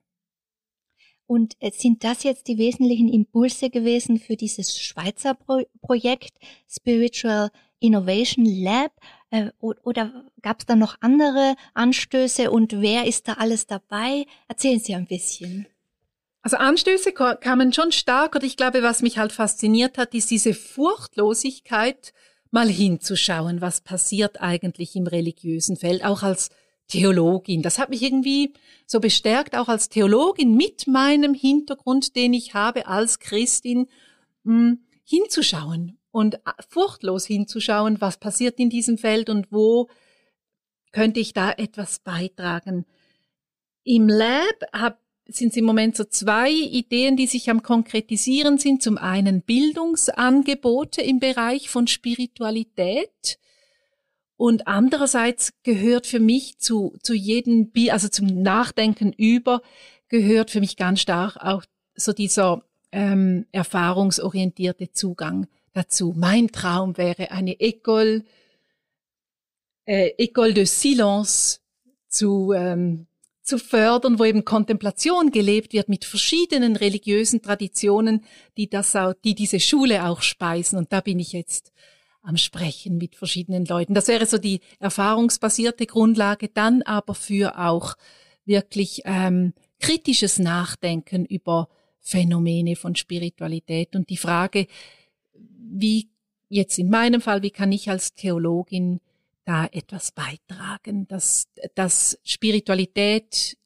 Und 1.25 1.55
äh, 1.59 1.71
sind 1.71 2.03
das 2.03 2.23
jetzt 2.23 2.47
die 2.47 2.57
wesentlichen 2.57 3.07
Impulse 3.07 3.69
gewesen 3.69 4.19
für 4.19 4.35
dieses 4.35 4.77
Schweizer 4.79 5.33
Pro 5.33 5.63
Projekt 5.81 6.33
Spiritual 6.69 7.51
Innovation 7.79 8.45
Lab? 8.45 8.91
Äh, 9.29 9.51
oder 9.59 10.25
gab 10.41 10.59
es 10.59 10.65
da 10.65 10.75
noch 10.75 10.97
andere 10.99 11.55
Anstöße 11.73 12.51
und 12.51 12.81
wer 12.81 13.05
ist 13.05 13.29
da 13.29 13.33
alles 13.33 13.65
dabei? 13.65 14.25
Erzählen 14.49 14.79
Sie 14.79 14.93
ein 14.93 15.07
bisschen. 15.07 15.67
Also 16.41 16.57
Anstöße 16.57 17.13
kamen 17.13 17.71
schon 17.71 17.91
stark 17.93 18.35
und 18.35 18.43
ich 18.43 18.57
glaube, 18.57 18.83
was 18.83 19.01
mich 19.01 19.17
halt 19.17 19.31
fasziniert 19.31 19.97
hat, 19.97 20.13
ist 20.13 20.31
diese 20.31 20.53
Furchtlosigkeit 20.53 22.13
mal 22.51 22.67
hinzuschauen, 22.67 23.61
was 23.61 23.81
passiert 23.81 24.41
eigentlich 24.41 24.95
im 24.95 25.07
religiösen 25.07 25.77
Feld, 25.77 26.03
auch 26.03 26.21
als 26.21 26.49
Theologin. 26.87 27.61
Das 27.61 27.79
hat 27.79 27.89
mich 27.89 28.01
irgendwie 28.01 28.53
so 28.85 28.99
bestärkt, 28.99 29.55
auch 29.55 29.69
als 29.69 29.87
Theologin 29.87 30.55
mit 30.55 30.87
meinem 30.87 31.33
Hintergrund, 31.33 32.15
den 32.15 32.33
ich 32.33 32.53
habe 32.53 32.87
als 32.87 33.19
Christin, 33.19 33.87
hm, 34.43 34.79
hinzuschauen 35.05 35.97
und 36.11 36.39
furchtlos 36.69 37.25
hinzuschauen, 37.25 38.01
was 38.01 38.17
passiert 38.17 38.59
in 38.59 38.69
diesem 38.69 38.97
Feld 38.97 39.29
und 39.29 39.51
wo 39.51 39.89
könnte 40.91 41.21
ich 41.21 41.31
da 41.31 41.51
etwas 41.51 41.99
beitragen. 41.99 42.85
Im 43.83 44.09
Lab 44.09 44.61
habe 44.73 44.97
sind 45.33 45.49
es 45.49 45.57
im 45.57 45.65
Moment 45.65 45.95
so 45.95 46.03
zwei 46.03 46.51
Ideen, 46.51 47.17
die 47.17 47.27
sich 47.27 47.49
am 47.49 47.63
Konkretisieren 47.63 48.57
sind. 48.57 48.83
Zum 48.83 48.97
einen 48.97 49.41
Bildungsangebote 49.41 51.01
im 51.01 51.19
Bereich 51.19 51.69
von 51.69 51.87
Spiritualität. 51.87 53.39
Und 54.37 54.67
andererseits 54.67 55.53
gehört 55.63 56.07
für 56.07 56.19
mich 56.19 56.57
zu, 56.57 56.95
zu 57.03 57.13
jedem, 57.13 57.71
also 57.89 58.07
zum 58.07 58.27
Nachdenken 58.41 59.13
über, 59.13 59.61
gehört 60.07 60.49
für 60.49 60.59
mich 60.59 60.77
ganz 60.77 61.01
stark 61.01 61.37
auch 61.37 61.63
so 61.95 62.11
dieser 62.11 62.63
ähm, 62.91 63.45
erfahrungsorientierte 63.51 64.91
Zugang 64.91 65.47
dazu. 65.73 66.13
Mein 66.15 66.51
Traum 66.51 66.97
wäre 66.97 67.31
eine 67.31 67.53
École, 67.59 68.23
äh, 69.85 70.11
École 70.17 70.53
de 70.53 70.65
Silence 70.65 71.59
zu 72.07 72.51
ähm, 72.53 73.07
zu 73.51 73.59
fördern, 73.59 74.17
wo 74.17 74.23
eben 74.23 74.45
Kontemplation 74.45 75.29
gelebt 75.29 75.73
wird 75.73 75.89
mit 75.89 76.05
verschiedenen 76.05 76.77
religiösen 76.77 77.41
Traditionen, 77.41 78.23
die 78.55 78.69
das 78.69 78.95
auch, 78.95 79.13
die 79.25 79.35
diese 79.35 79.59
Schule 79.59 80.05
auch 80.05 80.21
speisen. 80.21 80.77
Und 80.77 80.93
da 80.93 81.01
bin 81.01 81.19
ich 81.19 81.33
jetzt 81.33 81.73
am 82.21 82.37
Sprechen 82.37 82.97
mit 82.97 83.17
verschiedenen 83.17 83.65
Leuten. 83.65 83.93
Das 83.93 84.07
wäre 84.07 84.25
so 84.25 84.37
die 84.37 84.61
erfahrungsbasierte 84.79 85.85
Grundlage, 85.85 86.47
dann 86.47 86.81
aber 86.83 87.13
für 87.13 87.59
auch 87.59 87.95
wirklich 88.45 89.01
ähm, 89.03 89.53
kritisches 89.81 90.39
Nachdenken 90.39 91.25
über 91.25 91.67
Phänomene 91.99 92.77
von 92.77 92.95
Spiritualität 92.95 93.97
und 93.97 94.09
die 94.09 94.17
Frage, 94.17 94.67
wie 95.33 96.09
jetzt 96.47 96.79
in 96.79 96.89
meinem 96.89 97.19
Fall, 97.19 97.41
wie 97.41 97.51
kann 97.51 97.73
ich 97.73 97.89
als 97.89 98.15
Theologin 98.15 99.01
da 99.45 99.65
etwas 99.71 100.11
beitragen, 100.11 101.07
dass, 101.07 101.47
dass 101.75 102.19
Spiritualität 102.23 103.57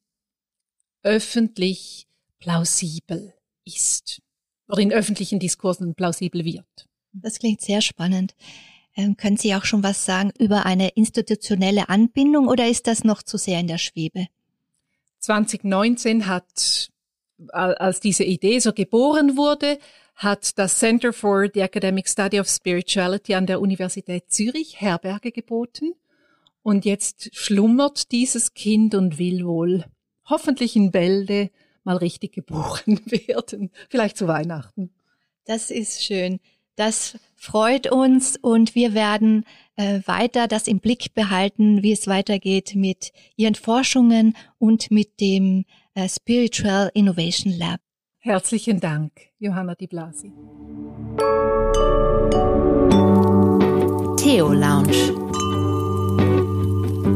öffentlich 1.03 2.07
plausibel 2.39 3.34
ist 3.65 4.21
oder 4.67 4.82
in 4.82 4.93
öffentlichen 4.93 5.39
Diskursen 5.39 5.95
plausibel 5.95 6.45
wird. 6.45 6.88
Das 7.13 7.39
klingt 7.39 7.61
sehr 7.61 7.82
spannend. 7.82 8.36
Ähm, 8.95 9.17
können 9.17 9.38
Sie 9.38 9.53
auch 9.55 9.65
schon 9.65 9.84
was 9.84 10.05
sagen 10.05 10.32
über 10.39 10.65
eine 10.65 10.89
institutionelle 10.89 11.89
Anbindung 11.89 12.47
oder 12.47 12.67
ist 12.67 12.88
das 12.88 13.03
noch 13.03 13.23
zu 13.23 13.38
sehr 13.38 13.59
in 13.59 13.67
der 13.67 13.78
Schwebe? 13.78 14.28
2019 15.19 16.28
hat, 16.28 16.89
als 17.49 17.99
diese 17.99 18.23
Idee 18.23 18.59
so 18.59 18.73
geboren 18.73 19.38
wurde, 19.38 19.80
hat 20.16 20.57
das 20.57 20.80
Center 20.80 21.13
for 21.13 21.47
the 21.53 21.61
Academic 21.61 22.07
Study 22.07 22.39
of 22.39 22.47
Spirituality 22.47 23.36
an 23.36 23.45
der 23.45 23.61
Universität 23.61 24.32
Zürich 24.32 24.80
Herberge 24.80 25.32
geboten. 25.32 25.93
Und 26.63 26.86
jetzt 26.86 27.36
schlummert 27.36 28.11
dieses 28.11 28.53
Kind 28.53 28.95
und 28.95 29.20
will 29.20 29.45
wohl 29.45 29.86
hoffentlich 30.28 30.76
in 30.76 30.91
Bälde 30.91 31.51
mal 31.84 31.97
richtig 31.97 32.34
geboren 32.34 32.99
werden. 33.05 33.72
Vielleicht 33.89 34.18
zu 34.18 34.28
Weihnachten. 34.28 34.89
Das 35.45 35.70
ist 35.70 36.03
schön. 36.03 36.39
Das 36.76 37.18
freut 37.36 37.89
uns 37.89 38.36
und 38.41 38.76
wir 38.76 38.93
werden 38.93 39.45
äh, 39.76 40.01
weiter 40.05 40.47
das 40.47 40.68
im 40.68 40.80
Blick 40.80 41.13
behalten, 41.13 41.84
wie 41.84 41.91
es 41.91 42.07
weitergeht 42.07 42.74
mit 42.76 43.13
Ihren 43.38 43.55
Forschungen 43.55 44.36
und 44.57 44.91
mit 44.91 45.22
dem 45.22 45.66
äh, 45.93 46.09
Spiritual 46.09 46.89
Innovation 46.93 47.53
Lab. 47.53 47.85
Herzlichen 48.26 48.80
Dank, 48.80 49.11
Johanna 49.38 49.76
Di 49.76 49.86
Blasi. 49.86 50.32
Theo 54.17 54.51
Lounge. 54.51 55.13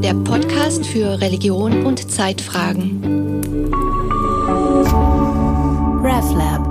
Der 0.03 0.14
Podcast 0.14 0.86
für 0.86 1.20
Religion 1.20 1.84
und 1.84 2.12
Zeitfragen. 2.12 3.01
RevLab. 6.03 6.69